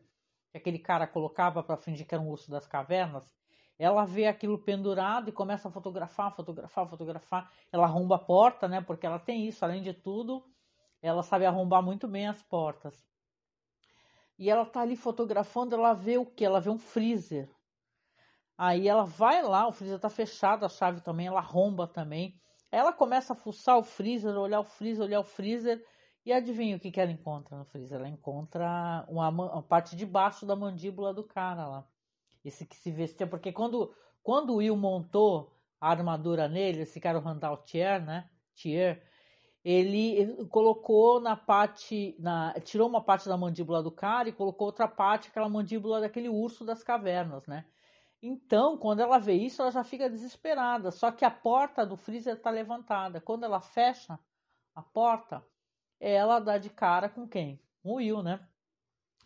que 0.50 0.58
aquele 0.58 0.80
cara 0.80 1.06
colocava 1.06 1.62
para 1.62 1.76
fingir 1.76 2.08
que 2.08 2.16
era 2.16 2.24
um 2.24 2.30
urso 2.30 2.50
das 2.50 2.66
cavernas? 2.66 3.30
Ela 3.78 4.06
vê 4.06 4.28
aquilo 4.28 4.58
pendurado 4.58 5.30
e 5.30 5.34
começa 5.34 5.68
a 5.68 5.72
fotografar, 5.72 6.34
fotografar, 6.34 6.88
fotografar. 6.88 7.52
Ela 7.72 7.86
arromba 7.86 8.16
a 8.16 8.20
porta, 8.20 8.68
né? 8.68 8.82
Porque 8.82 9.06
ela 9.06 9.20
tem 9.20 9.48
isso, 9.48 9.64
além 9.64 9.82
de 9.82 9.94
tudo, 9.94 10.44
ela 11.02 11.24
sabe 11.24 11.46
arrombar 11.46 11.82
muito 11.82 12.08
bem 12.08 12.28
as 12.28 12.42
portas. 12.44 13.08
E 14.38 14.50
ela 14.50 14.66
tá 14.66 14.82
ali 14.82 14.98
fotografando, 14.98 15.76
ela 15.76 15.94
vê 15.94 16.18
o 16.18 16.26
que? 16.26 16.44
Ela 16.44 16.60
vê 16.60 16.70
um 16.70 16.78
freezer 16.78 17.50
Aí 18.62 18.90
ela 18.90 19.06
vai 19.06 19.42
lá, 19.42 19.70
o 19.70 19.72
freezer 19.72 19.98
tá 19.98 20.10
fechado, 20.10 20.66
a 20.66 20.70
chave 20.70 21.00
também, 21.00 21.28
ela 21.28 21.40
romba 21.40 21.88
também. 21.88 22.38
Ela 22.70 22.92
começa 22.92 23.32
a 23.32 23.36
fuçar 23.36 23.78
o 23.78 23.84
freezer, 23.84 24.36
olhar 24.36 24.60
o 24.60 24.66
freezer, 24.66 25.06
olhar 25.06 25.22
o 25.22 25.24
freezer. 25.24 25.82
E 26.26 26.34
adivinha 26.34 26.76
o 26.76 26.80
que, 26.80 26.92
que 26.92 27.00
ela 27.00 27.10
encontra 27.10 27.58
no 27.58 27.64
freezer? 27.64 27.98
Ela 27.98 28.10
encontra 28.10 29.06
uma, 29.08 29.30
uma 29.30 29.64
parte 29.64 29.96
de 29.96 30.06
baixo 30.06 30.46
da 30.46 30.58
mandíbula 30.58 31.14
do 31.14 31.24
cara 31.24 31.66
lá. 31.68 31.88
Esse 32.44 32.66
que 32.66 32.76
se 32.76 32.92
vestia. 32.92 33.26
Porque 33.26 33.54
quando, 33.54 33.96
quando 34.22 34.50
o 34.50 34.58
Will 34.58 34.76
montou 34.76 35.56
a 35.80 35.90
armadura 35.90 36.50
nele, 36.50 36.82
esse 36.82 37.00
cara, 37.00 37.18
o 37.18 37.22
Randall 37.22 37.64
Tier, 37.64 38.04
né? 38.04 38.30
Tier, 38.56 39.02
ele, 39.64 40.18
ele 40.18 40.46
colocou 40.48 41.22
na 41.22 41.38
parte. 41.38 42.14
Na, 42.20 42.54
tirou 42.60 42.90
uma 42.90 43.02
parte 43.02 43.30
da 43.30 43.38
mandíbula 43.38 43.82
do 43.82 43.90
cara 43.90 44.28
e 44.28 44.34
colocou 44.34 44.68
outra 44.68 44.86
parte, 44.86 45.30
aquela 45.30 45.48
mandíbula 45.48 46.02
daquele 46.02 46.28
urso 46.28 46.66
das 46.66 46.84
cavernas, 46.84 47.48
né? 47.48 47.64
Então, 48.22 48.78
quando 48.78 49.00
ela 49.00 49.18
vê 49.18 49.34
isso, 49.34 49.62
ela 49.62 49.72
já 49.72 49.84
fica 49.84 50.10
desesperada. 50.10 50.92
Só 50.92 51.12
que 51.12 51.24
a 51.24 51.32
porta 51.32 51.86
do 51.86 51.96
freezer 51.96 52.36
está 52.36 52.50
levantada. 52.50 53.22
Quando 53.22 53.46
ela 53.46 53.62
fecha 53.62 54.20
a 54.76 54.82
porta, 54.82 55.46
ela 56.00 56.40
dá 56.40 56.58
de 56.58 56.70
cara 56.70 57.10
com 57.10 57.28
quem? 57.28 57.62
O 57.84 57.96
Will, 57.96 58.22
né? 58.22 58.46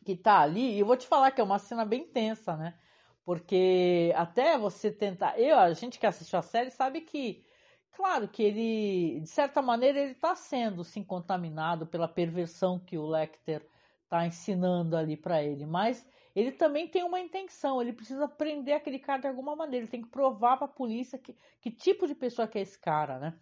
Que 0.05 0.15
tá 0.15 0.39
ali. 0.39 0.75
E 0.75 0.79
eu 0.79 0.85
vou 0.85 0.97
te 0.97 1.07
falar 1.07 1.31
que 1.31 1.41
é 1.41 1.43
uma 1.43 1.59
cena 1.59 1.85
bem 1.85 2.05
tensa, 2.05 2.55
né? 2.55 2.77
Porque 3.25 4.13
até 4.15 4.57
você 4.57 4.91
tentar. 4.91 5.39
Eu, 5.39 5.57
a 5.57 5.73
gente 5.73 5.97
que 5.99 6.05
assistiu 6.05 6.37
a 6.39 6.41
série 6.41 6.69
sabe 6.69 7.01
que, 7.01 7.45
claro, 7.93 8.27
que 8.27 8.43
ele, 8.43 9.21
de 9.21 9.27
certa 9.29 9.61
maneira, 9.61 9.99
ele 9.99 10.11
está 10.11 10.35
sendo 10.35 10.83
sim 10.83 11.03
contaminado 11.03 11.87
pela 11.87 12.07
perversão 12.07 12.79
que 12.79 12.97
o 12.97 13.07
Lecter 13.07 13.65
está 14.03 14.27
ensinando 14.27 14.95
ali 14.97 15.17
para 15.17 15.41
ele. 15.41 15.65
Mas 15.65 16.05
ele 16.35 16.51
também 16.51 16.87
tem 16.87 17.03
uma 17.03 17.19
intenção, 17.19 17.81
ele 17.81 17.93
precisa 17.93 18.27
prender 18.27 18.75
aquele 18.75 18.99
cara 18.99 19.21
de 19.21 19.27
alguma 19.27 19.55
maneira, 19.55 19.83
ele 19.83 19.91
tem 19.91 20.01
que 20.01 20.09
provar 20.09 20.57
para 20.57 20.65
a 20.65 20.69
polícia 20.69 21.17
que, 21.17 21.35
que 21.61 21.69
tipo 21.69 22.07
de 22.07 22.15
pessoa 22.15 22.47
que 22.47 22.57
é 22.57 22.61
esse 22.61 22.79
cara, 22.79 23.19
né? 23.19 23.39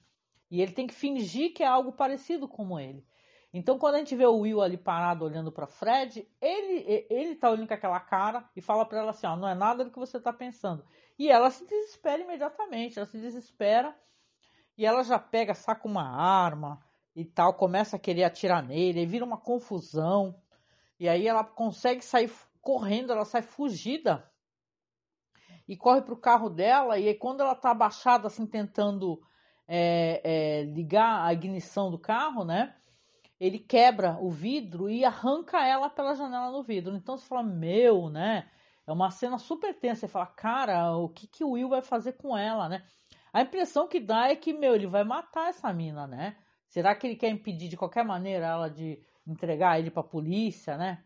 E 0.50 0.62
ele 0.62 0.74
tem 0.74 0.86
que 0.86 0.94
fingir 0.94 1.54
que 1.54 1.64
é 1.64 1.68
algo 1.68 1.94
parecido 1.94 2.48
como 2.48 2.78
ele. 2.78 3.06
Então, 3.54 3.78
quando 3.78 3.96
a 3.96 3.98
gente 3.98 4.16
vê 4.16 4.26
o 4.26 4.40
Will 4.40 4.62
ali 4.62 4.78
parado 4.78 5.26
olhando 5.26 5.52
para 5.52 5.68
Fred, 5.68 6.28
ele 6.42 7.06
ele 7.10 7.36
tá 7.36 7.50
olhando 7.50 7.68
com 7.68 7.74
aquela 7.74 8.00
cara 8.00 8.50
e 8.56 8.62
fala 8.62 8.86
para 8.86 9.00
ela 9.00 9.12
assim, 9.12 9.28
ó, 9.28 9.36
não 9.36 9.48
é 9.48 9.54
nada 9.54 9.84
do 9.84 9.92
que 9.92 10.00
você 10.00 10.20
tá 10.20 10.32
pensando. 10.32 10.86
E 11.20 11.30
ela 11.30 11.50
se 11.50 11.66
desespera 11.66 12.22
imediatamente, 12.22 12.98
ela 12.98 13.06
se 13.06 13.20
desespera 13.20 13.96
e 14.78 14.86
ela 14.86 15.04
já 15.04 15.20
pega, 15.20 15.54
saca 15.54 15.88
uma 15.88 16.04
arma 16.04 16.84
e 17.16 17.26
tal, 17.26 17.54
começa 17.54 17.98
a 17.98 18.00
querer 18.00 18.24
atirar 18.24 18.64
nele, 18.64 19.02
e 19.02 19.06
vira 19.06 19.26
uma 19.26 19.38
confusão. 19.38 20.42
E 20.98 21.10
aí 21.10 21.28
ela 21.28 21.44
consegue 21.44 22.04
sair 22.04 22.32
correndo, 22.62 23.12
ela 23.12 23.26
sai 23.26 23.42
fugida 23.42 24.30
e 25.68 25.76
corre 25.76 26.02
para 26.02 26.14
o 26.14 26.18
carro 26.18 26.50
dela. 26.50 26.98
E 26.98 27.08
aí, 27.08 27.16
quando 27.16 27.42
ela 27.42 27.54
está 27.54 27.72
abaixada, 27.72 28.28
assim, 28.28 28.46
tentando 28.46 29.22
é, 29.68 30.22
é, 30.24 30.64
ligar 30.64 31.26
a 31.26 31.34
ignição 31.34 31.90
do 31.90 32.00
carro, 32.00 32.44
né? 32.44 32.76
Ele 33.40 33.58
quebra 33.58 34.18
o 34.22 34.30
vidro 34.30 34.90
e 34.90 35.04
arranca 35.04 35.66
ela 35.66 35.90
pela 35.90 36.14
janela 36.14 36.52
no 36.52 36.62
vidro. 36.62 36.96
Então 36.96 37.18
você 37.18 37.26
fala, 37.26 37.44
meu, 37.44 38.10
né? 38.10 38.50
é 38.86 38.92
uma 38.92 39.12
cena 39.12 39.38
super 39.38 39.74
tensa. 39.74 40.02
Você 40.02 40.08
fala, 40.08 40.28
cara, 40.28 40.96
o 40.98 41.10
que, 41.10 41.28
que 41.28 41.44
o 41.44 41.52
Will 41.52 41.70
vai 41.70 41.82
fazer 41.82 42.14
com 42.14 42.38
ela, 42.38 42.68
né? 42.68 42.84
A 43.34 43.42
impressão 43.42 43.88
que 43.88 44.00
dá 44.00 44.30
é 44.30 44.36
que, 44.36 44.54
meu, 44.54 44.76
ele 44.76 44.88
vai 44.88 45.04
matar 45.04 45.50
essa 45.50 45.72
mina, 45.72 46.06
né? 46.06 46.36
Será 46.68 46.96
que 46.96 47.08
ele 47.08 47.16
quer 47.16 47.30
impedir 47.30 47.70
de 47.70 47.78
qualquer 47.78 48.04
maneira 48.04 48.46
ela 48.46 48.70
de 48.70 49.02
entregar 49.26 49.80
ele 49.80 49.92
pra 49.92 50.04
polícia, 50.04 50.78
né? 50.78 51.04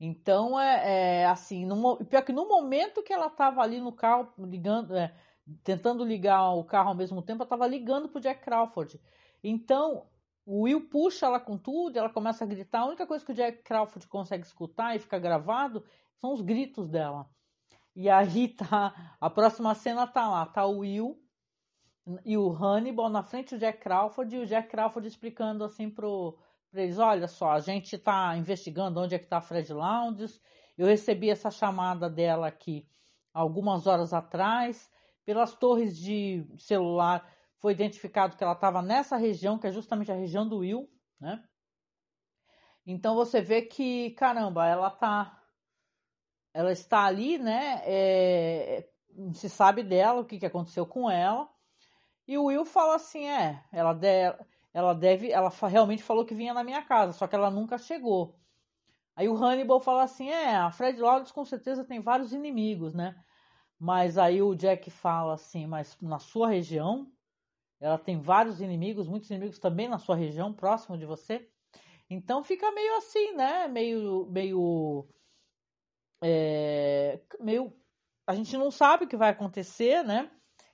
Então 0.00 0.58
é, 0.58 1.22
é 1.22 1.26
assim, 1.26 1.66
no, 1.66 1.96
pior 2.04 2.22
que 2.22 2.32
no 2.32 2.46
momento 2.46 3.02
que 3.02 3.12
ela 3.12 3.28
tava 3.28 3.62
ali 3.62 3.80
no 3.80 3.92
carro 3.92 4.32
ligando, 4.38 4.96
é, 4.96 5.12
tentando 5.64 6.04
ligar 6.04 6.52
o 6.52 6.64
carro 6.64 6.90
ao 6.90 6.94
mesmo 6.94 7.20
tempo, 7.20 7.42
ela 7.42 7.48
tava 7.48 7.66
ligando 7.66 8.08
pro 8.08 8.20
Jack 8.20 8.42
Crawford. 8.42 9.00
Então 9.42 10.06
o 10.46 10.62
Will 10.62 10.88
puxa 10.88 11.26
ela 11.26 11.40
com 11.40 11.58
tudo, 11.58 11.98
ela 11.98 12.08
começa 12.08 12.44
a 12.44 12.46
gritar. 12.46 12.80
A 12.80 12.86
única 12.86 13.06
coisa 13.06 13.24
que 13.24 13.32
o 13.32 13.34
Jack 13.34 13.62
Crawford 13.62 14.06
consegue 14.06 14.46
escutar 14.46 14.94
e 14.94 15.00
fica 15.00 15.18
gravado 15.18 15.84
são 16.16 16.32
os 16.32 16.40
gritos 16.40 16.88
dela. 16.88 17.28
E 17.94 18.08
aí 18.08 18.48
tá. 18.48 19.16
A 19.20 19.28
próxima 19.28 19.74
cena 19.74 20.06
tá 20.06 20.28
lá, 20.28 20.46
tá 20.46 20.64
o 20.64 20.78
Will 20.78 21.20
e 22.24 22.38
o 22.38 22.50
Hannibal 22.50 23.08
na 23.10 23.22
frente 23.22 23.54
do 23.54 23.58
Jack 23.58 23.80
Crawford 23.80 24.34
e 24.34 24.38
o 24.38 24.46
Jack 24.46 24.68
Crawford 24.68 25.06
explicando 25.06 25.64
assim 25.64 25.90
pro, 25.90 26.38
pra 26.70 26.82
eles, 26.82 26.98
olha 26.98 27.28
só, 27.28 27.50
a 27.52 27.60
gente 27.60 27.96
tá 27.98 28.36
investigando 28.36 29.00
onde 29.00 29.14
é 29.14 29.18
que 29.18 29.26
tá 29.26 29.38
a 29.38 29.42
Fred 29.42 29.72
Lounges. 29.72 30.40
Eu 30.76 30.86
recebi 30.86 31.30
essa 31.30 31.50
chamada 31.50 32.08
dela 32.08 32.46
aqui 32.46 32.88
algumas 33.32 33.86
horas 33.86 34.12
atrás. 34.12 34.90
Pelas 35.24 35.54
torres 35.54 35.96
de 35.96 36.46
celular 36.58 37.28
foi 37.58 37.72
identificado 37.72 38.36
que 38.36 38.42
ela 38.42 38.52
estava 38.52 38.80
nessa 38.80 39.16
região, 39.16 39.58
que 39.58 39.66
é 39.66 39.72
justamente 39.72 40.10
a 40.10 40.14
região 40.14 40.48
do 40.48 40.58
Will, 40.58 40.88
né? 41.20 41.42
Então 42.86 43.14
você 43.14 43.42
vê 43.42 43.62
que, 43.62 44.12
caramba, 44.12 44.66
ela 44.66 44.90
tá. 44.90 45.42
Ela 46.54 46.72
está 46.72 47.04
ali, 47.04 47.36
né? 47.36 47.82
É, 47.84 48.88
se 49.34 49.48
sabe 49.50 49.82
dela, 49.82 50.20
o 50.20 50.24
que, 50.24 50.38
que 50.38 50.46
aconteceu 50.46 50.86
com 50.86 51.10
ela. 51.10 51.48
E 52.26 52.38
o 52.38 52.44
Will 52.44 52.64
fala 52.64 52.94
assim: 52.94 53.28
é, 53.28 53.62
ela, 53.72 53.92
ela 54.78 54.94
deve. 54.94 55.32
Ela 55.32 55.50
realmente 55.68 56.04
falou 56.04 56.24
que 56.24 56.34
vinha 56.34 56.54
na 56.54 56.62
minha 56.62 56.82
casa, 56.82 57.12
só 57.12 57.26
que 57.26 57.34
ela 57.34 57.50
nunca 57.50 57.76
chegou. 57.78 58.38
Aí 59.16 59.28
o 59.28 59.36
Hannibal 59.36 59.80
fala 59.80 60.04
assim: 60.04 60.30
é, 60.30 60.54
a 60.54 60.70
Fred 60.70 61.00
Lawrence 61.00 61.32
com 61.32 61.44
certeza 61.44 61.84
tem 61.84 62.00
vários 62.00 62.32
inimigos, 62.32 62.94
né? 62.94 63.20
Mas 63.78 64.16
aí 64.16 64.40
o 64.40 64.54
Jack 64.54 64.88
fala 64.90 65.34
assim: 65.34 65.66
mas 65.66 65.98
na 66.00 66.20
sua 66.20 66.48
região 66.48 67.10
ela 67.80 67.98
tem 67.98 68.20
vários 68.20 68.60
inimigos, 68.60 69.08
muitos 69.08 69.28
inimigos 69.30 69.58
também 69.58 69.88
na 69.88 69.98
sua 69.98 70.14
região, 70.14 70.52
próximo 70.52 70.96
de 70.96 71.04
você. 71.04 71.48
Então 72.08 72.44
fica 72.44 72.70
meio 72.70 72.96
assim, 72.98 73.32
né? 73.34 73.66
Meio, 73.66 74.26
meio, 74.30 75.08
é, 76.22 77.20
meio. 77.40 77.72
A 78.26 78.34
gente 78.34 78.56
não 78.56 78.70
sabe 78.70 79.04
o 79.04 79.08
que 79.08 79.16
vai 79.16 79.30
acontecer, 79.30 80.04
né? 80.04 80.30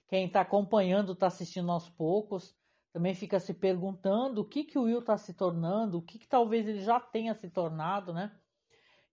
Quem 0.09 0.27
está 0.27 0.43
acompanhando, 0.43 1.13
está 1.13 1.27
assistindo 1.27 1.73
aos 1.73 1.89
poucos, 1.89 2.55
também 2.95 3.13
fica 3.13 3.41
se 3.41 3.53
perguntando 3.53 4.41
o 4.41 4.45
que 4.45 4.63
que 4.63 4.79
o 4.79 4.85
Will 4.85 5.01
está 5.01 5.19
se 5.19 5.35
tornando, 5.35 5.99
o 5.99 6.03
que, 6.03 6.17
que 6.17 6.29
talvez 6.29 6.69
ele 6.69 6.79
já 6.79 7.01
tenha 7.01 7.35
se 7.35 7.51
tornado, 7.51 8.13
né? 8.13 8.31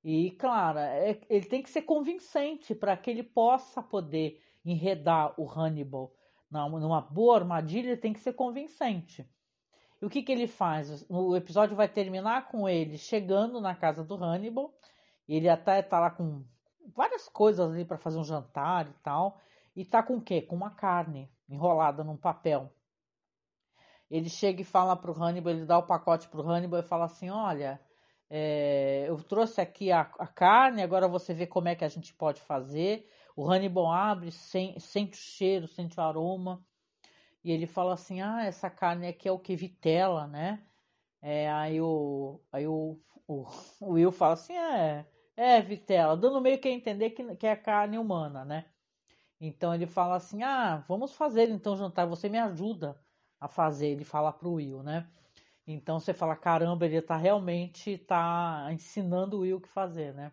E 0.03 0.29
claro, 0.31 0.77
é, 0.77 1.19
ele 1.27 1.47
tem 1.47 1.63
que 1.63 1.69
ser 1.71 1.81
convincente 1.81 2.75
para 2.75 2.95
que 2.95 3.09
ele 3.09 3.23
possa 3.23 3.81
poder 3.81 4.39
enredar 4.63 5.33
o 5.35 5.49
Hannibal 5.49 6.13
numa 6.51 7.01
boa 7.01 7.37
armadilha, 7.37 7.97
tem 7.97 8.13
que 8.13 8.19
ser 8.19 8.33
convincente. 8.33 9.27
E 9.99 10.05
o 10.05 10.09
que, 10.11 10.21
que 10.21 10.31
ele 10.31 10.45
faz? 10.45 11.03
O 11.09 11.35
episódio 11.35 11.75
vai 11.75 11.87
terminar 11.87 12.49
com 12.49 12.69
ele 12.69 12.99
chegando 12.99 13.59
na 13.59 13.73
casa 13.73 14.03
do 14.03 14.13
Hannibal. 14.13 14.71
Ele 15.27 15.49
até 15.49 15.79
está 15.79 15.99
lá 15.99 16.11
com 16.11 16.45
várias 16.95 17.27
coisas 17.27 17.71
ali 17.71 17.83
para 17.83 17.97
fazer 17.97 18.19
um 18.19 18.23
jantar 18.23 18.87
e 18.87 18.93
tal. 19.01 19.41
E 19.75 19.83
tá 19.83 20.03
com 20.03 20.17
o 20.17 20.21
quê? 20.21 20.39
Com 20.39 20.55
uma 20.55 20.69
carne 20.69 21.31
enrolada 21.49 22.03
num 22.03 22.17
papel. 22.17 22.71
Ele 24.11 24.27
chega 24.27 24.61
e 24.61 24.65
fala 24.65 24.93
pro 24.93 25.13
Hannibal, 25.13 25.53
ele 25.53 25.65
dá 25.65 25.77
o 25.77 25.87
pacote 25.87 26.27
pro 26.27 26.41
Hannibal 26.41 26.81
e 26.81 26.83
fala 26.83 27.05
assim: 27.05 27.29
Olha, 27.29 27.79
é, 28.29 29.05
eu 29.07 29.15
trouxe 29.23 29.61
aqui 29.61 29.89
a, 29.89 30.01
a, 30.01 30.27
carne, 30.27 30.83
agora 30.83 31.07
você 31.07 31.33
vê 31.33 31.47
como 31.47 31.69
é 31.69 31.75
que 31.75 31.85
a 31.85 31.87
gente 31.87 32.13
pode 32.13 32.41
fazer. 32.41 33.09
O 33.37 33.49
Hannibal 33.49 33.89
abre, 33.89 34.29
sente 34.29 35.13
o 35.13 35.15
cheiro, 35.15 35.65
sente 35.65 35.97
o 35.97 36.03
aroma. 36.03 36.61
E 37.41 37.53
ele 37.53 37.65
fala 37.65 37.93
assim: 37.93 38.19
Ah, 38.21 38.43
essa 38.43 38.69
carne 38.69 39.07
aqui 39.07 39.29
é 39.29 39.31
o 39.31 39.39
que? 39.39 39.55
Vitela, 39.55 40.27
né? 40.27 40.61
É, 41.21 41.49
aí 41.49 41.79
o, 41.79 42.41
aí 42.51 42.67
o, 42.67 42.99
o, 43.25 43.45
o, 43.79 43.93
Will 43.93 44.11
fala 44.11 44.33
assim: 44.33 44.57
É, 44.57 45.05
é 45.37 45.61
vitela, 45.61 46.17
dando 46.17 46.41
meio 46.41 46.59
que 46.59 46.67
a 46.67 46.71
entender 46.71 47.11
que, 47.11 47.35
que 47.37 47.47
é 47.47 47.55
carne 47.55 47.97
humana, 47.97 48.43
né? 48.43 48.65
Então 49.39 49.73
ele 49.73 49.87
fala 49.87 50.17
assim: 50.17 50.43
Ah, 50.43 50.83
vamos 50.85 51.13
fazer 51.13 51.49
então 51.49 51.77
jantar, 51.77 52.05
você 52.05 52.27
me 52.27 52.37
ajuda 52.37 52.99
a 53.41 53.47
fazer. 53.47 53.87
Ele 53.87 54.05
fala 54.05 54.31
pro 54.31 54.53
Will, 54.53 54.83
né? 54.83 55.09
Então 55.67 55.99
você 55.99 56.13
fala: 56.13 56.35
Caramba, 56.35 56.85
ele 56.85 57.01
tá 57.01 57.17
realmente 57.17 57.97
tá 57.97 58.69
ensinando 58.71 59.37
o 59.37 59.39
Will 59.41 59.57
o 59.57 59.61
que 59.61 59.67
fazer, 59.67 60.13
né? 60.13 60.31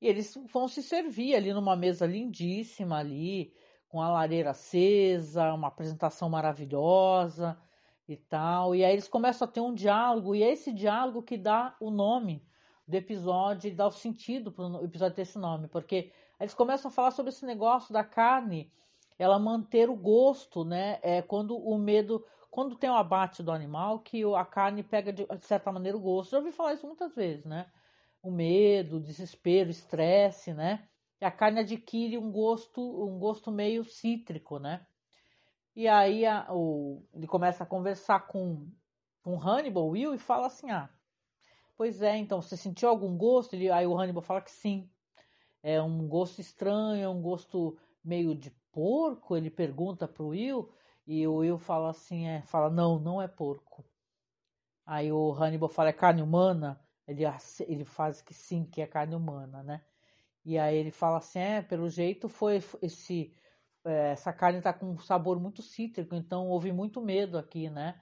E 0.00 0.06
eles 0.06 0.34
vão 0.52 0.68
se 0.68 0.82
servir 0.82 1.34
ali 1.34 1.52
numa 1.52 1.74
mesa 1.74 2.06
lindíssima 2.06 2.98
ali, 2.98 3.52
com 3.88 4.00
a 4.00 4.08
lareira 4.08 4.50
acesa, 4.50 5.52
uma 5.54 5.68
apresentação 5.68 6.28
maravilhosa 6.28 7.60
e 8.06 8.16
tal. 8.16 8.74
E 8.74 8.84
aí 8.84 8.92
eles 8.92 9.08
começam 9.08 9.46
a 9.46 9.50
ter 9.50 9.60
um 9.60 9.74
diálogo, 9.74 10.34
e 10.34 10.42
é 10.42 10.52
esse 10.52 10.72
diálogo 10.72 11.22
que 11.22 11.36
dá 11.36 11.76
o 11.80 11.90
nome 11.90 12.46
do 12.86 12.94
episódio, 12.94 13.74
dá 13.74 13.86
o 13.86 13.90
sentido 13.90 14.52
para 14.52 14.66
o 14.66 14.84
episódio 14.84 15.16
ter 15.16 15.22
esse 15.22 15.38
nome, 15.38 15.68
porque 15.68 16.12
eles 16.40 16.54
começam 16.54 16.90
a 16.90 16.92
falar 16.92 17.10
sobre 17.10 17.30
esse 17.30 17.44
negócio 17.44 17.92
da 17.92 18.04
carne, 18.04 18.72
ela 19.18 19.38
manter 19.38 19.90
o 19.90 19.96
gosto, 19.96 20.64
né? 20.64 20.98
É 21.02 21.22
quando 21.22 21.56
o 21.56 21.76
medo, 21.76 22.24
quando 22.50 22.76
tem 22.76 22.88
o 22.90 22.94
abate 22.94 23.42
do 23.42 23.52
animal, 23.52 24.00
que 24.00 24.22
a 24.34 24.44
carne 24.44 24.82
pega 24.82 25.12
de 25.12 25.26
certa 25.42 25.72
maneira 25.72 25.96
o 25.96 26.00
gosto. 26.00 26.30
Já 26.30 26.38
ouvi 26.38 26.52
falar 26.52 26.74
isso 26.74 26.86
muitas 26.86 27.14
vezes, 27.14 27.44
né? 27.44 27.66
o 28.22 28.30
medo, 28.30 28.96
o 28.96 29.00
desespero, 29.00 29.68
o 29.68 29.72
estresse, 29.72 30.52
né? 30.52 30.88
E 31.20 31.24
a 31.24 31.30
carne 31.30 31.60
adquire 31.60 32.18
um 32.18 32.30
gosto, 32.30 32.80
um 32.80 33.18
gosto 33.18 33.50
meio 33.50 33.84
cítrico, 33.84 34.58
né? 34.58 34.86
E 35.74 35.88
aí 35.88 36.26
a, 36.26 36.46
o, 36.50 37.02
ele 37.14 37.26
começa 37.26 37.64
a 37.64 37.66
conversar 37.66 38.26
com, 38.26 38.68
com 39.22 39.40
Hannibal, 39.40 39.88
Will, 39.88 40.14
e 40.14 40.18
fala 40.18 40.46
assim: 40.46 40.70
Ah, 40.70 40.88
pois 41.76 42.02
é, 42.02 42.16
então 42.16 42.40
você 42.42 42.56
sentiu 42.56 42.88
algum 42.88 43.16
gosto? 43.16 43.54
Ele, 43.54 43.70
aí 43.70 43.86
o 43.86 43.98
Hannibal 43.98 44.22
fala 44.22 44.42
que 44.42 44.50
sim. 44.50 44.88
É 45.62 45.82
um 45.82 46.06
gosto 46.06 46.40
estranho, 46.40 47.02
é 47.02 47.08
um 47.08 47.20
gosto 47.20 47.76
meio 48.04 48.34
de 48.34 48.50
porco. 48.78 49.36
Ele 49.36 49.50
pergunta 49.50 50.06
pro 50.06 50.28
Will, 50.28 50.70
e 51.04 51.26
o 51.26 51.38
Will 51.38 51.58
fala 51.58 51.90
assim: 51.90 52.28
é, 52.28 52.42
fala, 52.42 52.70
não, 52.70 53.00
não 53.00 53.20
é 53.20 53.26
porco. 53.26 53.84
Aí 54.86 55.10
o 55.10 55.32
Hannibal 55.32 55.68
fala: 55.68 55.88
é 55.88 55.92
carne 55.92 56.22
humana. 56.22 56.80
Ele, 57.08 57.24
ele 57.66 57.84
faz 57.84 58.22
que 58.22 58.32
sim, 58.32 58.64
que 58.64 58.80
é 58.80 58.86
carne 58.86 59.16
humana, 59.16 59.64
né? 59.64 59.82
E 60.44 60.58
aí 60.58 60.76
ele 60.76 60.90
fala 60.90 61.18
assim, 61.18 61.40
é, 61.40 61.62
pelo 61.62 61.88
jeito 61.88 62.28
foi 62.28 62.62
esse 62.82 63.34
é, 63.84 64.12
essa 64.12 64.32
carne 64.32 64.60
tá 64.60 64.72
com 64.72 64.86
um 64.92 64.98
sabor 64.98 65.40
muito 65.40 65.62
cítrico, 65.62 66.14
então 66.14 66.48
houve 66.48 66.72
muito 66.72 67.00
medo 67.00 67.38
aqui, 67.38 67.68
né? 67.70 68.00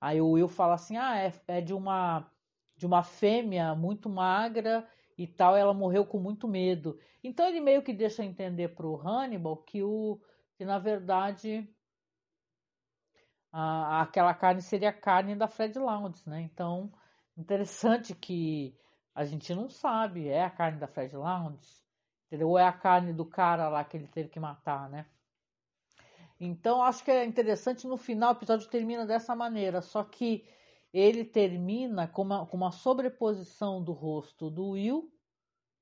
Aí 0.00 0.20
o 0.20 0.32
Will 0.32 0.48
fala 0.48 0.74
assim, 0.74 0.96
ah, 0.96 1.16
é, 1.18 1.32
é 1.48 1.60
de 1.60 1.72
uma 1.72 2.30
de 2.76 2.86
uma 2.86 3.02
fêmea 3.02 3.74
muito 3.74 4.08
magra 4.08 4.88
e 5.18 5.26
tal, 5.26 5.54
ela 5.56 5.74
morreu 5.74 6.06
com 6.06 6.18
muito 6.18 6.48
medo. 6.48 6.98
Então 7.22 7.46
ele 7.46 7.60
meio 7.60 7.82
que 7.82 7.92
deixa 7.92 8.24
entender 8.24 8.68
pro 8.68 8.96
Hannibal 8.96 9.56
que 9.58 9.82
o 9.82 10.18
que 10.56 10.64
na 10.64 10.78
verdade 10.78 11.68
a, 13.52 14.02
aquela 14.02 14.32
carne 14.32 14.62
seria 14.62 14.88
a 14.90 14.92
carne 14.92 15.36
da 15.36 15.48
Fred 15.48 15.78
Lounge, 15.78 16.22
né? 16.26 16.40
Então 16.40 16.90
Interessante 17.38 18.16
que 18.16 18.76
a 19.14 19.24
gente 19.24 19.54
não 19.54 19.68
sabe, 19.70 20.26
é 20.26 20.42
a 20.42 20.50
carne 20.50 20.80
da 20.80 20.88
Fred 20.88 21.14
Lounge, 21.14 21.68
entendeu? 22.26 22.48
Ou 22.48 22.58
é 22.58 22.66
a 22.66 22.72
carne 22.72 23.12
do 23.12 23.24
cara 23.24 23.68
lá 23.68 23.84
que 23.84 23.96
ele 23.96 24.08
teve 24.08 24.28
que 24.28 24.40
matar, 24.40 24.90
né? 24.90 25.06
Então 26.40 26.82
acho 26.82 27.04
que 27.04 27.12
é 27.12 27.24
interessante 27.24 27.86
no 27.86 27.96
final 27.96 28.30
o 28.30 28.36
episódio 28.36 28.68
termina 28.68 29.06
dessa 29.06 29.36
maneira, 29.36 29.80
só 29.80 30.02
que 30.02 30.44
ele 30.92 31.24
termina 31.24 32.08
com 32.08 32.22
uma, 32.22 32.46
com 32.46 32.56
uma 32.56 32.72
sobreposição 32.72 33.82
do 33.82 33.92
rosto 33.92 34.50
do 34.50 34.70
Will 34.70 35.12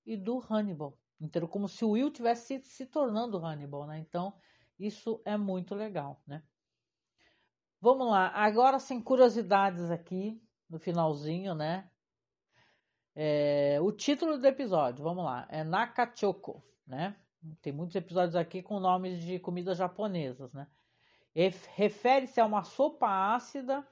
e 0.05 0.16
do 0.16 0.42
Hannibal, 0.51 0.99
entendeu? 1.21 1.49
Como 1.49 1.69
se 1.69 1.85
o 1.85 1.90
Will 1.90 2.11
tivesse 2.11 2.61
se, 2.61 2.69
se 2.69 2.87
tornando 2.87 3.38
Hannibal, 3.38 3.87
né? 3.87 3.99
Então 3.99 4.35
isso 4.79 5.21
é 5.25 5.37
muito 5.37 5.75
legal, 5.75 6.21
né? 6.27 6.42
Vamos 7.81 8.09
lá, 8.09 8.29
agora 8.29 8.79
sem 8.79 9.01
curiosidades 9.01 9.90
aqui, 9.90 10.42
no 10.69 10.79
finalzinho, 10.79 11.55
né? 11.55 11.88
É, 13.14 13.79
o 13.81 13.92
título 13.92 14.38
do 14.38 14.47
episódio, 14.47 15.03
vamos 15.03 15.25
lá, 15.25 15.47
é 15.51 15.62
Nakachoko, 15.62 16.62
né? 16.87 17.16
Tem 17.62 17.73
muitos 17.73 17.95
episódios 17.95 18.35
aqui 18.35 18.62
com 18.62 18.81
nomes 18.81 19.23
de 19.23 19.38
comidas 19.38 19.79
japonesas, 19.79 20.53
né? 20.53 20.66
Refere-se 21.75 22.40
a 22.40 22.47
uma 22.47 22.64
sopa 22.64 23.35
ácida 23.35 23.87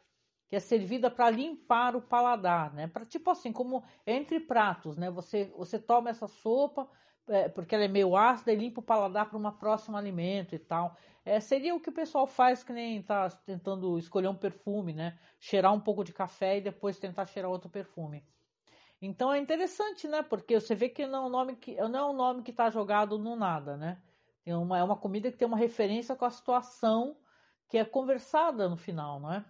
que 0.55 0.59
é 0.59 0.61
servida 0.61 1.11
para 1.11 1.31
limpar 1.31 1.97
o 1.97 2.01
paladar, 2.01 2.73
né? 2.73 2.87
Para 2.87 3.05
tipo 3.05 3.29
assim, 3.29 3.51
como 3.53 3.83
entre 4.07 4.39
pratos, 4.39 4.97
né? 4.97 5.11
Você 5.11 5.47
você 5.57 5.81
toma 5.81 6.11
essa 6.11 6.29
sopa 6.29 6.89
é, 7.27 7.49
porque 7.49 7.75
ela 7.75 7.83
é 7.83 7.89
meio 7.89 8.17
ácida 8.17 8.53
e 8.53 8.57
limpa 8.57 8.79
o 8.79 8.85
paladar 8.85 9.29
para 9.29 9.37
um 9.37 9.51
próximo 9.51 9.97
alimento 9.97 10.55
e 10.55 10.59
tal. 10.61 10.97
É, 11.25 11.41
seria 11.41 11.75
o 11.75 11.81
que 11.81 11.89
o 11.89 11.93
pessoal 11.93 12.25
faz 12.25 12.63
que 12.63 12.73
nem 12.73 13.03
tá 13.03 13.29
tentando 13.31 13.99
escolher 13.99 14.29
um 14.29 14.37
perfume, 14.37 14.93
né? 14.93 15.19
Cheirar 15.41 15.75
um 15.75 15.81
pouco 15.81 16.05
de 16.05 16.13
café 16.13 16.59
e 16.59 16.61
depois 16.61 17.01
tentar 17.01 17.27
cheirar 17.27 17.51
outro 17.51 17.69
perfume. 17.69 18.25
Então 19.03 19.33
é 19.33 19.41
interessante, 19.41 20.07
né? 20.07 20.23
Porque 20.23 20.61
você 20.61 20.77
vê 20.77 20.89
que 20.89 21.05
não 21.05 21.25
é 21.25 21.27
um 21.27 21.31
nome 21.31 21.57
que 21.57 21.75
não 21.89 21.99
é 21.99 22.05
um 22.05 22.17
nome 22.17 22.45
que 22.45 22.53
está 22.53 22.71
jogado 22.71 23.19
no 23.19 23.35
nada, 23.35 23.77
né? 23.77 24.01
Tem 24.45 24.55
uma, 24.55 24.79
é 24.79 24.85
uma 24.85 24.97
comida 24.97 25.33
que 25.33 25.37
tem 25.37 25.49
uma 25.49 25.57
referência 25.57 26.15
com 26.15 26.25
a 26.25 26.31
situação 26.31 27.17
que 27.69 27.77
é 27.77 27.85
conversada 27.85 28.69
no 28.69 28.77
final, 28.77 29.19
não 29.19 29.33
é? 29.33 29.45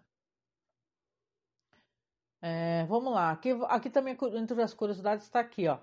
É 2.46 2.85
vamos 2.85 3.11
lá. 3.14 3.30
Aqui, 3.30 3.50
aqui 3.68 3.88
também 3.88 4.14
entre 4.35 4.62
as 4.62 4.74
curiosidades 4.74 5.24
está 5.24 5.40
aqui, 5.40 5.66
ó. 5.66 5.78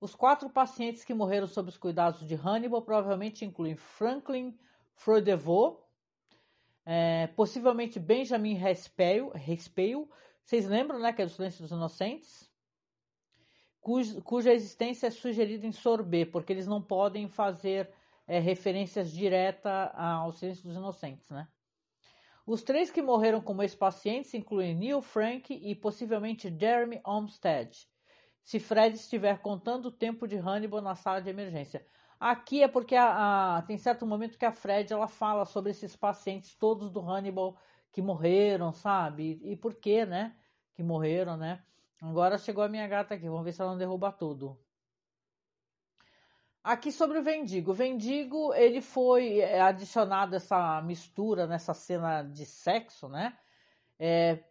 Os 0.00 0.16
quatro 0.16 0.50
pacientes 0.50 1.04
que 1.04 1.14
morreram 1.14 1.46
sob 1.46 1.68
os 1.68 1.78
cuidados 1.78 2.26
de 2.26 2.34
Hannibal 2.34 2.82
provavelmente 2.82 3.44
incluem 3.44 3.76
Franklin 3.76 4.58
Froidevaux, 4.96 5.78
é, 6.84 7.28
possivelmente 7.28 8.00
Benjamin 8.00 8.54
Respeil. 8.54 10.10
Vocês 10.44 10.66
lembram, 10.66 10.98
né, 10.98 11.12
que 11.12 11.22
é 11.22 11.24
do 11.24 11.30
Silêncio 11.30 11.62
dos 11.62 11.70
Inocentes? 11.70 12.50
Cuja, 13.80 14.20
cuja 14.22 14.52
existência 14.52 15.06
é 15.06 15.10
sugerida 15.10 15.64
em 15.64 15.72
sorbet, 15.72 16.32
porque 16.32 16.52
eles 16.52 16.66
não 16.66 16.82
podem 16.82 17.28
fazer 17.28 17.88
é, 18.26 18.40
referências 18.40 19.12
diretas 19.12 19.88
ao 19.94 20.32
Silêncio 20.32 20.64
dos 20.64 20.76
Inocentes, 20.76 21.30
né? 21.30 21.46
Os 22.44 22.62
três 22.62 22.90
que 22.90 23.00
morreram 23.00 23.40
como 23.40 23.62
ex-pacientes 23.62 24.34
incluem 24.34 24.74
Neil 24.74 25.00
Frank 25.00 25.54
e 25.54 25.74
possivelmente 25.76 26.52
Jeremy 26.58 27.00
Olmsted, 27.04 27.70
se 28.42 28.58
Fred 28.58 28.96
estiver 28.96 29.40
contando 29.40 29.86
o 29.86 29.92
tempo 29.92 30.26
de 30.26 30.36
Hannibal 30.36 30.80
na 30.80 30.96
sala 30.96 31.20
de 31.20 31.30
emergência. 31.30 31.86
Aqui 32.18 32.62
é 32.62 32.68
porque 32.68 32.96
a, 32.96 33.58
a, 33.58 33.62
tem 33.62 33.78
certo 33.78 34.04
momento 34.04 34.38
que 34.38 34.44
a 34.44 34.52
Fred 34.52 34.92
ela 34.92 35.06
fala 35.06 35.44
sobre 35.44 35.70
esses 35.70 35.94
pacientes 35.94 36.56
todos 36.56 36.90
do 36.90 37.00
Hannibal 37.00 37.56
que 37.92 38.02
morreram, 38.02 38.72
sabe? 38.72 39.40
E, 39.42 39.52
e 39.52 39.56
por 39.56 39.74
que, 39.74 40.04
né? 40.04 40.36
Que 40.74 40.82
morreram, 40.82 41.36
né? 41.36 41.64
Agora 42.00 42.38
chegou 42.38 42.64
a 42.64 42.68
minha 42.68 42.88
gata 42.88 43.14
aqui, 43.14 43.28
vamos 43.28 43.44
ver 43.44 43.52
se 43.52 43.60
ela 43.60 43.70
não 43.70 43.78
derruba 43.78 44.10
tudo. 44.10 44.58
Aqui 46.64 46.92
sobre 46.92 47.18
o 47.18 47.22
Vendigo. 47.24 47.72
O 47.72 47.74
Vendigo, 47.74 48.54
ele 48.54 48.80
foi 48.80 49.40
é, 49.40 49.60
adicionado 49.60 50.36
essa 50.36 50.80
mistura 50.82 51.44
nessa 51.44 51.74
cena 51.74 52.22
de 52.22 52.46
sexo, 52.46 53.08
né? 53.08 53.36
É, 53.98 54.44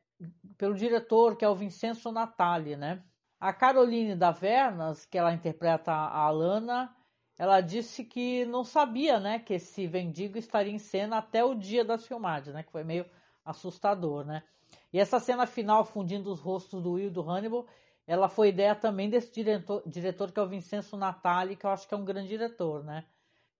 pelo 0.58 0.76
diretor, 0.76 1.38
que 1.38 1.46
é 1.46 1.50
o 1.50 1.56
Vincenzo 1.56 2.12
Natali, 2.12 2.76
né? 2.76 3.02
A 3.40 3.54
Caroline 3.54 4.14
da 4.14 4.30
Vernas, 4.30 5.06
que 5.06 5.18
ela 5.18 5.34
interpreta 5.34 5.94
a 5.94 6.26
Alana, 6.26 6.94
ela 7.40 7.62
disse 7.62 8.04
que 8.04 8.46
não 8.46 8.64
sabia, 8.64 9.20
né, 9.20 9.40
que 9.40 9.56
esse 9.56 9.88
Vendigo 9.88 10.38
estaria 10.38 10.72
em 10.72 10.78
cena 10.78 11.18
até 11.18 11.44
o 11.44 11.56
dia 11.56 11.84
das 11.84 12.06
filmagens, 12.06 12.54
né? 12.54 12.62
Que 12.62 12.72
foi 12.74 12.84
meio 12.84 13.06
assustador, 13.46 14.26
né? 14.26 14.44
E 14.92 15.00
essa 15.00 15.18
cena 15.18 15.48
final, 15.48 15.86
fundindo 15.86 16.30
os 16.30 16.42
rostos 16.42 16.84
do 16.84 16.92
Will 16.92 17.08
e 17.08 17.10
do 17.10 17.28
Hannibal, 17.28 17.66
ela 18.12 18.28
foi 18.28 18.50
ideia 18.50 18.76
também 18.76 19.10
desse 19.10 19.32
diretor, 19.32 19.82
diretor 19.86 20.34
que 20.34 20.40
é 20.42 20.44
o 20.44 20.50
Vincenzo 20.50 20.98
Natali, 20.98 21.56
que 21.56 21.66
eu 21.66 21.70
acho 21.70 21.88
que 21.88 21.94
é 21.94 21.98
um 21.98 22.04
grande 22.04 22.28
diretor, 22.28 22.84
né? 22.84 23.06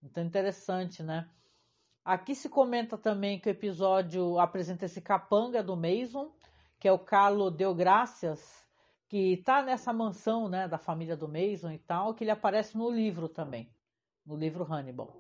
Então 0.04 0.22
interessante, 0.22 1.02
né? 1.02 1.30
Aqui 2.04 2.36
se 2.36 2.50
comenta 2.50 2.98
também 2.98 3.40
que 3.40 3.48
o 3.48 3.50
episódio 3.50 4.38
apresenta 4.38 4.84
esse 4.84 5.00
capanga 5.00 5.64
do 5.64 5.78
Mason, 5.78 6.34
que 6.78 6.86
é 6.86 6.92
o 6.92 7.00
Carlo 7.00 7.50
Deu 7.50 7.74
Gracias, 7.74 8.68
que 9.08 9.36
está 9.36 9.64
nessa 9.64 9.94
mansão, 9.94 10.50
né, 10.50 10.68
da 10.68 10.78
família 10.78 11.16
do 11.16 11.30
Mason 11.30 11.72
e 11.72 11.80
tal, 11.80 12.14
que 12.14 12.26
ele 12.26 12.32
aparece 12.32 12.78
no 12.78 12.90
livro 12.90 13.30
também, 13.30 13.74
no 14.26 14.36
livro 14.36 14.66
Hannibal. 14.66 15.16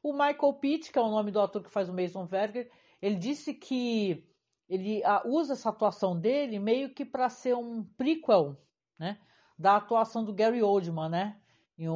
O 0.00 0.12
Michael 0.12 0.54
Pitt, 0.60 0.92
que 0.92 0.98
é 1.00 1.02
o 1.02 1.10
nome 1.10 1.32
do 1.32 1.40
ator 1.40 1.64
que 1.64 1.70
faz 1.70 1.88
o 1.88 1.92
Mason 1.92 2.26
Verger, 2.26 2.70
ele 3.00 3.16
disse 3.16 3.54
que 3.54 4.31
ele 4.72 5.02
uh, 5.02 5.28
usa 5.28 5.52
essa 5.52 5.68
atuação 5.68 6.18
dele 6.18 6.58
meio 6.58 6.94
que 6.94 7.04
para 7.04 7.28
ser 7.28 7.54
um 7.54 7.84
prequel, 7.84 8.56
né, 8.98 9.18
da 9.58 9.76
atuação 9.76 10.24
do 10.24 10.32
Gary 10.32 10.62
Oldman, 10.62 11.10
né, 11.10 11.36
em 11.78 11.86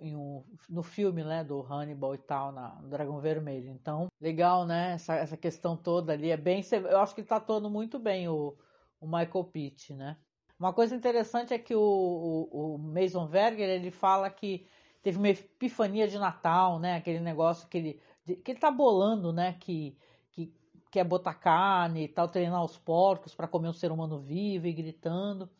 em 0.00 0.44
no 0.68 0.82
filme, 0.82 1.22
né, 1.22 1.44
do 1.44 1.60
Hannibal 1.60 2.14
e 2.14 2.18
tal, 2.18 2.50
na 2.50 2.68
Dragão 2.82 3.20
Vermelho. 3.20 3.70
Então, 3.70 4.08
legal, 4.20 4.66
né, 4.66 4.94
essa, 4.94 5.14
essa 5.14 5.36
questão 5.36 5.76
toda 5.76 6.12
ali 6.12 6.30
é 6.30 6.36
bem, 6.36 6.62
eu 6.90 6.98
acho 6.98 7.14
que 7.14 7.20
ele 7.20 7.28
tá 7.28 7.36
atuando 7.36 7.70
muito 7.70 7.98
bem 7.98 8.28
o, 8.28 8.56
o 9.00 9.06
Michael 9.06 9.44
Pitt, 9.44 9.94
né. 9.94 10.16
Uma 10.58 10.72
coisa 10.72 10.96
interessante 10.96 11.54
é 11.54 11.58
que 11.58 11.74
o, 11.76 11.80
o, 11.80 12.74
o 12.74 12.78
Mason 12.78 13.26
Verger, 13.26 13.68
ele 13.68 13.90
fala 13.90 14.30
que 14.30 14.66
teve 15.02 15.18
uma 15.18 15.28
epifania 15.28 16.08
de 16.08 16.18
Natal, 16.18 16.80
né, 16.80 16.96
aquele 16.96 17.20
negócio 17.20 17.68
que 17.68 17.78
ele, 17.78 18.00
que 18.42 18.50
ele 18.50 18.58
tá 18.58 18.70
bolando, 18.70 19.32
né, 19.32 19.52
que 19.60 19.96
quer 20.90 21.04
botar 21.04 21.34
carne 21.34 22.04
e 22.04 22.08
tal, 22.08 22.28
treinar 22.28 22.62
os 22.64 22.78
porcos 22.78 23.34
para 23.34 23.48
comer 23.48 23.68
um 23.68 23.72
ser 23.72 23.92
humano 23.92 24.20
vivo 24.20 24.66
e 24.66 24.72
gritando. 24.72 25.50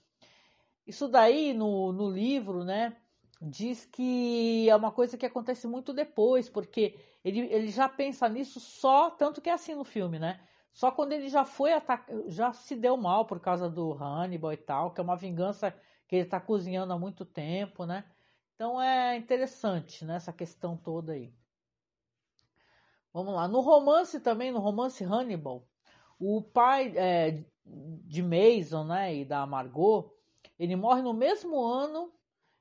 Isso 0.86 1.08
daí 1.08 1.52
no, 1.52 1.92
no 1.92 2.08
livro, 2.10 2.64
né, 2.64 2.96
diz 3.40 3.84
que 3.84 4.68
é 4.68 4.76
uma 4.76 4.92
coisa 4.92 5.16
que 5.18 5.26
acontece 5.26 5.66
muito 5.66 5.92
depois, 5.92 6.48
porque 6.48 6.98
ele, 7.24 7.40
ele 7.52 7.68
já 7.68 7.88
pensa 7.88 8.28
nisso 8.28 8.60
só, 8.60 9.10
tanto 9.10 9.40
que 9.40 9.50
é 9.50 9.52
assim 9.52 9.74
no 9.74 9.84
filme, 9.84 10.18
né? 10.18 10.40
Só 10.72 10.90
quando 10.90 11.12
ele 11.12 11.28
já 11.28 11.44
foi 11.44 11.72
atacado, 11.72 12.30
já 12.30 12.52
se 12.52 12.76
deu 12.76 12.96
mal 12.96 13.24
por 13.26 13.40
causa 13.40 13.68
do 13.68 13.92
Hannibal 13.94 14.52
e 14.52 14.56
tal, 14.56 14.92
que 14.92 15.00
é 15.00 15.04
uma 15.04 15.16
vingança 15.16 15.72
que 16.06 16.16
ele 16.16 16.24
está 16.24 16.40
cozinhando 16.40 16.92
há 16.92 16.98
muito 16.98 17.24
tempo, 17.24 17.84
né? 17.86 18.04
Então 18.54 18.80
é 18.80 19.16
interessante, 19.16 20.04
né, 20.04 20.16
essa 20.16 20.32
questão 20.32 20.76
toda 20.76 21.12
aí. 21.12 21.34
Vamos 23.16 23.32
lá. 23.34 23.48
No 23.48 23.60
romance 23.60 24.20
também, 24.20 24.52
no 24.52 24.58
romance 24.58 25.02
Hannibal, 25.02 25.66
o 26.20 26.42
pai 26.42 26.92
é, 26.94 27.44
de 27.64 28.22
Mason 28.22 28.84
né, 28.84 29.14
e 29.14 29.24
da 29.24 29.46
Margot, 29.46 30.12
ele 30.58 30.76
morre 30.76 31.00
no 31.00 31.14
mesmo 31.14 31.64
ano 31.64 32.12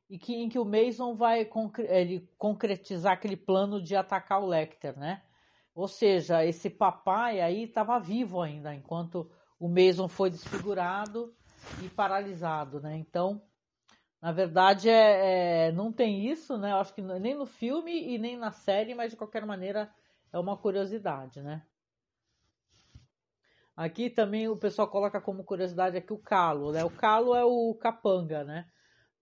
e 0.09 0.17
que, 0.17 0.33
em 0.33 0.47
que 0.47 0.57
o 0.57 0.63
Mason 0.63 1.13
vai 1.13 1.43
concre 1.43 1.85
ele 1.87 2.29
concretizar 2.37 3.11
aquele 3.11 3.35
plano 3.35 3.81
de 3.81 3.97
atacar 3.97 4.41
o 4.41 4.45
Lecter, 4.45 4.97
né? 4.97 5.23
Ou 5.73 5.89
seja, 5.89 6.45
esse 6.45 6.69
papai 6.69 7.41
aí 7.41 7.63
estava 7.63 7.99
vivo 7.99 8.41
ainda, 8.41 8.73
enquanto 8.73 9.29
o 9.59 9.67
Mason 9.67 10.07
foi 10.07 10.29
desfigurado 10.29 11.35
e 11.83 11.89
paralisado, 11.89 12.79
né? 12.79 12.95
Então, 12.95 13.41
na 14.21 14.31
verdade, 14.31 14.87
é, 14.89 15.67
é, 15.67 15.71
não 15.73 15.91
tem 15.91 16.25
isso, 16.29 16.57
né? 16.57 16.71
Eu 16.71 16.77
acho 16.77 16.93
que 16.93 17.01
nem 17.01 17.35
no 17.35 17.45
filme 17.45 17.91
e 17.91 18.17
nem 18.17 18.37
na 18.37 18.51
série, 18.51 18.95
mas 18.95 19.11
de 19.11 19.17
qualquer 19.17 19.45
maneira 19.45 19.93
é 20.35 20.39
uma 20.39 20.57
curiosidade, 20.57 21.41
né? 21.41 21.63
Aqui 23.73 24.09
também 24.09 24.49
o 24.49 24.57
pessoal 24.57 24.85
coloca 24.85 25.21
como 25.21 25.45
curiosidade 25.45 25.95
aqui 25.95 26.11
o 26.11 26.17
calo, 26.17 26.73
né? 26.73 26.83
O 26.83 26.89
calo 26.89 27.33
é 27.33 27.45
o 27.45 27.73
capanga, 27.75 28.43
né? 28.43 28.67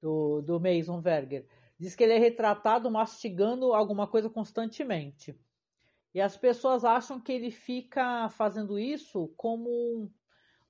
Do, 0.02 0.41
do 0.41 0.60
Mason 0.60 0.99
Verger. 1.02 1.47
Diz 1.80 1.95
que 1.95 2.04
ele 2.04 2.13
é 2.13 2.17
retratado 2.17 2.89
mastigando 2.89 3.73
alguma 3.73 4.08
coisa 4.08 4.28
constantemente. 4.28 5.39
E 6.15 6.19
as 6.19 6.36
pessoas 6.36 6.84
acham 6.84 7.19
que 7.19 7.32
ele 7.32 7.52
fica 7.52 8.28
fazendo 8.30 8.80
isso 8.80 9.28
como 9.38 10.12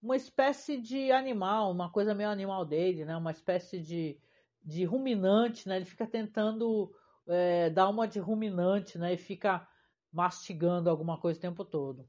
uma 0.02 0.18
espécie 0.18 0.78
de 0.78 1.10
animal, 1.12 1.72
uma 1.72 1.90
coisa 1.90 2.14
meio 2.14 2.30
animal 2.30 2.66
dele, 2.66 3.06
né? 3.06 3.16
Uma 3.16 3.32
espécie 3.32 3.80
de, 3.80 4.20
de 4.62 4.84
ruminante, 4.84 5.70
né? 5.70 5.78
Ele 5.78 5.86
fica 5.86 6.06
tentando 6.06 6.94
é, 7.28 7.70
dar 7.70 7.88
uma 7.88 8.06
de 8.06 8.20
ruminante, 8.20 8.98
né? 8.98 9.14
E 9.14 9.18
fica 9.18 9.66
mastigando 10.14 10.90
alguma 10.90 11.18
coisa 11.18 11.40
o 11.40 11.42
tempo 11.42 11.66
todo. 11.66 12.08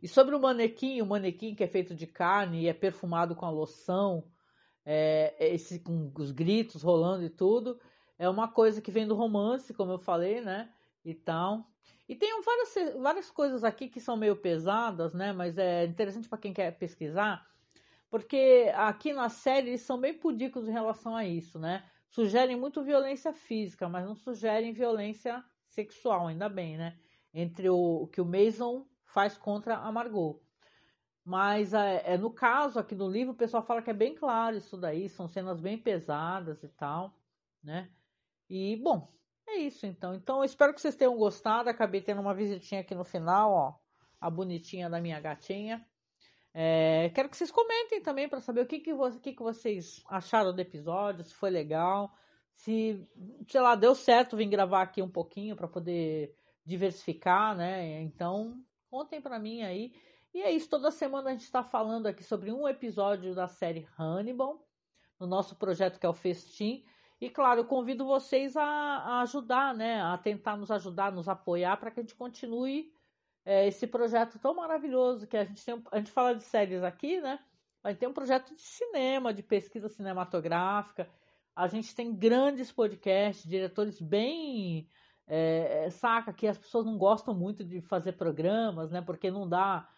E 0.00 0.06
sobre 0.06 0.36
o 0.36 0.40
manequim, 0.40 1.00
o 1.00 1.06
manequim 1.06 1.54
que 1.54 1.64
é 1.64 1.66
feito 1.66 1.94
de 1.94 2.06
carne 2.06 2.62
e 2.62 2.68
é 2.68 2.74
perfumado 2.74 3.34
com 3.34 3.46
a 3.46 3.50
loção, 3.50 4.30
é, 4.84 5.34
esse, 5.52 5.80
com 5.80 6.12
os 6.16 6.30
gritos 6.30 6.82
rolando 6.82 7.24
e 7.24 7.30
tudo, 7.30 7.80
é 8.18 8.28
uma 8.28 8.48
coisa 8.48 8.80
que 8.80 8.90
vem 8.90 9.06
do 9.06 9.14
romance, 9.14 9.74
como 9.74 9.92
eu 9.92 9.98
falei, 9.98 10.40
né? 10.40 10.72
E 11.04 11.14
tal. 11.14 11.66
E 12.08 12.14
tem 12.14 12.40
várias, 12.42 12.96
várias 13.00 13.30
coisas 13.30 13.64
aqui 13.64 13.88
que 13.88 14.00
são 14.00 14.16
meio 14.16 14.36
pesadas, 14.36 15.14
né? 15.14 15.32
Mas 15.32 15.58
é 15.58 15.84
interessante 15.84 16.28
para 16.28 16.38
quem 16.38 16.52
quer 16.52 16.78
pesquisar, 16.78 17.46
porque 18.08 18.72
aqui 18.74 19.12
na 19.12 19.28
série 19.28 19.68
eles 19.70 19.82
são 19.82 20.00
bem 20.00 20.14
pudicos 20.14 20.68
em 20.68 20.72
relação 20.72 21.16
a 21.16 21.24
isso, 21.24 21.58
né? 21.58 21.84
Sugerem 22.08 22.56
muito 22.56 22.82
violência 22.82 23.32
física, 23.32 23.88
mas 23.88 24.06
não 24.06 24.14
sugerem 24.14 24.72
violência 24.72 25.44
sexual, 25.78 26.26
ainda 26.26 26.48
bem, 26.48 26.76
né? 26.76 26.98
Entre 27.32 27.70
o, 27.70 28.02
o 28.02 28.08
que 28.08 28.20
o 28.20 28.24
Mason 28.24 28.84
faz 29.04 29.38
contra 29.38 29.76
a 29.76 29.92
Margot. 29.92 30.42
Mas 31.24 31.72
é, 31.72 32.14
é, 32.14 32.18
no 32.18 32.30
caso 32.30 32.78
aqui 32.78 32.94
no 32.94 33.08
livro, 33.08 33.32
o 33.32 33.36
pessoal 33.36 33.62
fala 33.62 33.82
que 33.82 33.90
é 33.90 33.94
bem 33.94 34.14
claro 34.14 34.56
isso 34.56 34.76
daí, 34.76 35.08
são 35.08 35.28
cenas 35.28 35.60
bem 35.60 35.78
pesadas 35.78 36.62
e 36.64 36.68
tal, 36.68 37.14
né? 37.62 37.90
E 38.48 38.76
bom, 38.76 39.12
é 39.46 39.56
isso 39.58 39.86
então. 39.86 40.14
Então 40.14 40.38
eu 40.38 40.44
espero 40.44 40.74
que 40.74 40.80
vocês 40.80 40.96
tenham 40.96 41.16
gostado. 41.16 41.68
Acabei 41.68 42.00
tendo 42.00 42.20
uma 42.20 42.34
visitinha 42.34 42.80
aqui 42.80 42.94
no 42.94 43.04
final, 43.04 43.52
ó, 43.52 43.74
a 44.20 44.30
bonitinha 44.30 44.88
da 44.90 45.00
minha 45.00 45.20
gatinha. 45.20 45.86
É, 46.54 47.10
quero 47.14 47.28
que 47.28 47.36
vocês 47.36 47.52
comentem 47.52 48.00
também 48.02 48.28
para 48.28 48.40
saber 48.40 48.62
o 48.62 48.66
que, 48.66 48.80
que, 48.80 48.92
que, 49.22 49.32
que 49.34 49.42
vocês 49.42 50.02
acharam 50.08 50.52
do 50.52 50.60
episódio, 50.60 51.22
se 51.22 51.34
foi 51.34 51.50
legal, 51.50 52.12
se, 52.58 53.08
sei 53.48 53.60
lá, 53.60 53.76
deu 53.76 53.94
certo 53.94 54.36
vir 54.36 54.46
gravar 54.46 54.82
aqui 54.82 55.00
um 55.00 55.08
pouquinho 55.08 55.54
para 55.54 55.68
poder 55.68 56.34
diversificar, 56.64 57.56
né? 57.56 58.02
Então, 58.02 58.60
contem 58.90 59.20
para 59.20 59.38
mim 59.38 59.62
aí. 59.62 59.92
E 60.34 60.42
é 60.42 60.50
isso, 60.50 60.68
toda 60.68 60.90
semana 60.90 61.30
a 61.30 61.32
gente 61.32 61.44
está 61.44 61.62
falando 61.62 62.06
aqui 62.06 62.24
sobre 62.24 62.52
um 62.52 62.68
episódio 62.68 63.32
da 63.32 63.46
série 63.46 63.86
Hannibal, 63.96 64.66
no 65.20 65.26
nosso 65.26 65.54
projeto 65.54 66.00
que 66.00 66.06
é 66.06 66.08
o 66.08 66.12
Festim. 66.14 66.84
E 67.20 67.30
claro, 67.30 67.60
eu 67.60 67.64
convido 67.64 68.04
vocês 68.04 68.56
a, 68.56 68.64
a 68.64 69.20
ajudar, 69.22 69.72
né? 69.72 70.02
A 70.02 70.18
tentar 70.18 70.56
nos 70.56 70.70
ajudar, 70.72 71.12
nos 71.12 71.28
apoiar 71.28 71.76
para 71.76 71.92
que 71.92 72.00
a 72.00 72.02
gente 72.02 72.16
continue 72.16 72.92
é, 73.44 73.68
esse 73.68 73.86
projeto 73.86 74.38
tão 74.40 74.54
maravilhoso 74.54 75.28
que 75.28 75.36
a 75.36 75.44
gente 75.44 75.64
tem. 75.64 75.80
A 75.92 75.98
gente 75.98 76.10
fala 76.10 76.34
de 76.34 76.42
séries 76.42 76.82
aqui, 76.82 77.20
né? 77.20 77.38
Gente 77.86 77.98
tem 77.98 78.08
um 78.08 78.12
projeto 78.12 78.52
de 78.54 78.60
cinema, 78.60 79.32
de 79.32 79.42
pesquisa 79.42 79.88
cinematográfica. 79.88 81.08
A 81.58 81.66
gente 81.66 81.92
tem 81.92 82.14
grandes 82.14 82.70
podcasts, 82.70 83.44
diretores 83.44 84.00
bem. 84.00 84.88
É, 85.26 85.90
saca 85.90 86.32
que 86.32 86.46
as 86.46 86.56
pessoas 86.56 86.86
não 86.86 86.96
gostam 86.96 87.34
muito 87.34 87.64
de 87.64 87.80
fazer 87.80 88.12
programas, 88.12 88.92
né? 88.92 89.02
Porque 89.02 89.28
não 89.28 89.48
dá 89.48 89.90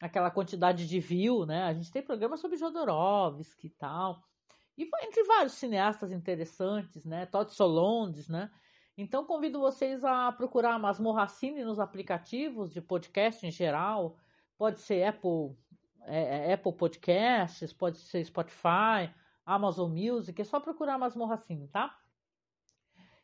aquela 0.00 0.30
quantidade 0.30 0.86
de 0.86 1.00
view, 1.00 1.44
né? 1.44 1.64
A 1.64 1.74
gente 1.74 1.90
tem 1.90 2.02
programas 2.02 2.38
sobre 2.38 2.56
Jodorowsky 2.56 3.66
e 3.66 3.70
tal. 3.70 4.22
E 4.76 4.88
entre 5.02 5.24
vários 5.24 5.54
cineastas 5.54 6.12
interessantes, 6.12 7.04
né? 7.04 7.26
Todd 7.26 7.52
Solondes, 7.52 8.28
né? 8.28 8.48
Então 8.96 9.24
convido 9.24 9.58
vocês 9.58 10.04
a 10.04 10.30
procurar 10.30 10.74
a 10.74 10.78
Masmorra 10.78 11.26
Cine 11.26 11.64
nos 11.64 11.80
aplicativos 11.80 12.72
de 12.72 12.80
podcast 12.80 13.44
em 13.44 13.50
geral. 13.50 14.16
Pode 14.56 14.78
ser 14.78 15.02
Apple, 15.02 15.56
é, 16.02 16.50
é 16.50 16.52
Apple 16.52 16.74
Podcasts, 16.74 17.72
pode 17.72 17.98
ser 17.98 18.24
Spotify, 18.24 19.12
Amazon 19.48 19.90
Music. 19.90 20.40
É 20.40 20.44
só 20.44 20.60
procurar 20.60 20.96
Masmorra 20.98 21.38
Cine, 21.38 21.66
tá? 21.68 21.98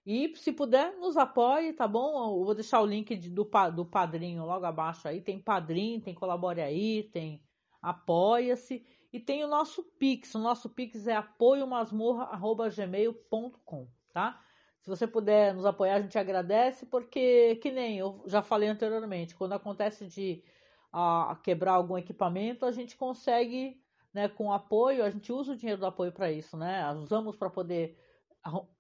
E 0.07 0.35
se 0.37 0.53
puder, 0.53 0.97
nos 0.99 1.17
apoie, 1.17 1.73
tá 1.73 1.89
bom? 1.89 2.39
Eu 2.39 2.45
vou 2.45 2.55
deixar 2.55 2.81
o 2.81 2.87
link 2.87 3.17
de, 3.17 3.31
do, 3.31 3.49
do 3.75 3.87
padrinho 3.87 4.45
logo 4.45 4.67
abaixo 4.67 5.09
aí. 5.09 5.21
Tem 5.21 5.39
padrinho, 5.39 6.01
tem 6.01 6.15
colabore 6.15 6.61
aí, 6.61 7.05
tem 7.05 7.43
apoia-se. 7.81 8.85
E 9.13 9.21
tem 9.21 9.45
o 9.45 9.49
nosso 9.49 9.83
Pix. 9.99 10.35
O 10.35 10.39
nosso 10.39 10.69
Pix 10.69 11.07
é 11.07 11.15
apoiomasmorra.gmail.com, 11.15 13.89
tá? 14.13 14.41
Se 14.81 14.91
você 14.91 15.07
puder 15.07 15.55
nos 15.55 15.65
apoiar, 15.65 15.95
a 15.95 16.01
gente 16.01 16.19
agradece, 16.19 16.85
porque, 16.87 17.57
que 17.57 17.71
nem 17.71 17.99
eu 17.99 18.23
já 18.27 18.43
falei 18.43 18.69
anteriormente, 18.69 19.35
quando 19.35 19.55
acontece 19.55 20.07
de 20.07 20.45
a, 20.93 21.39
quebrar 21.43 21.73
algum 21.73 21.97
equipamento, 21.97 22.67
a 22.67 22.71
gente 22.71 22.95
consegue, 22.97 23.83
né, 24.15 24.29
com 24.29 24.53
apoio, 24.53 25.05
a 25.05 25.11
gente 25.11 25.33
usa 25.33 25.53
o 25.53 25.57
dinheiro 25.57 25.81
do 25.81 25.87
apoio 25.87 26.13
para 26.13 26.31
isso, 26.31 26.57
né? 26.57 26.89
Usamos 26.93 27.37
para 27.37 27.51
poder 27.51 27.99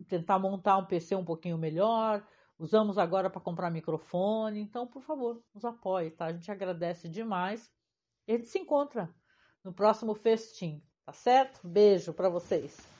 tentar 0.08 0.38
montar 0.38 0.76
um 0.78 0.86
PC 0.86 1.16
um 1.16 1.24
pouquinho 1.24 1.58
melhor, 1.58 2.24
usamos 2.58 2.96
agora 2.96 3.28
para 3.28 3.40
comprar 3.40 3.70
microfone. 3.70 4.60
Então, 4.60 4.86
por 4.86 5.02
favor, 5.02 5.42
nos 5.52 5.64
apoie, 5.64 6.10
tá? 6.10 6.26
A 6.26 6.32
gente 6.32 6.50
agradece 6.50 7.08
demais. 7.08 7.70
E 8.28 8.32
a 8.32 8.36
gente 8.36 8.48
se 8.48 8.58
encontra 8.58 9.12
no 9.62 9.72
próximo 9.72 10.14
festim, 10.14 10.82
tá 11.04 11.12
certo? 11.12 11.66
Beijo 11.66 12.12
para 12.14 12.28
vocês. 12.28 12.93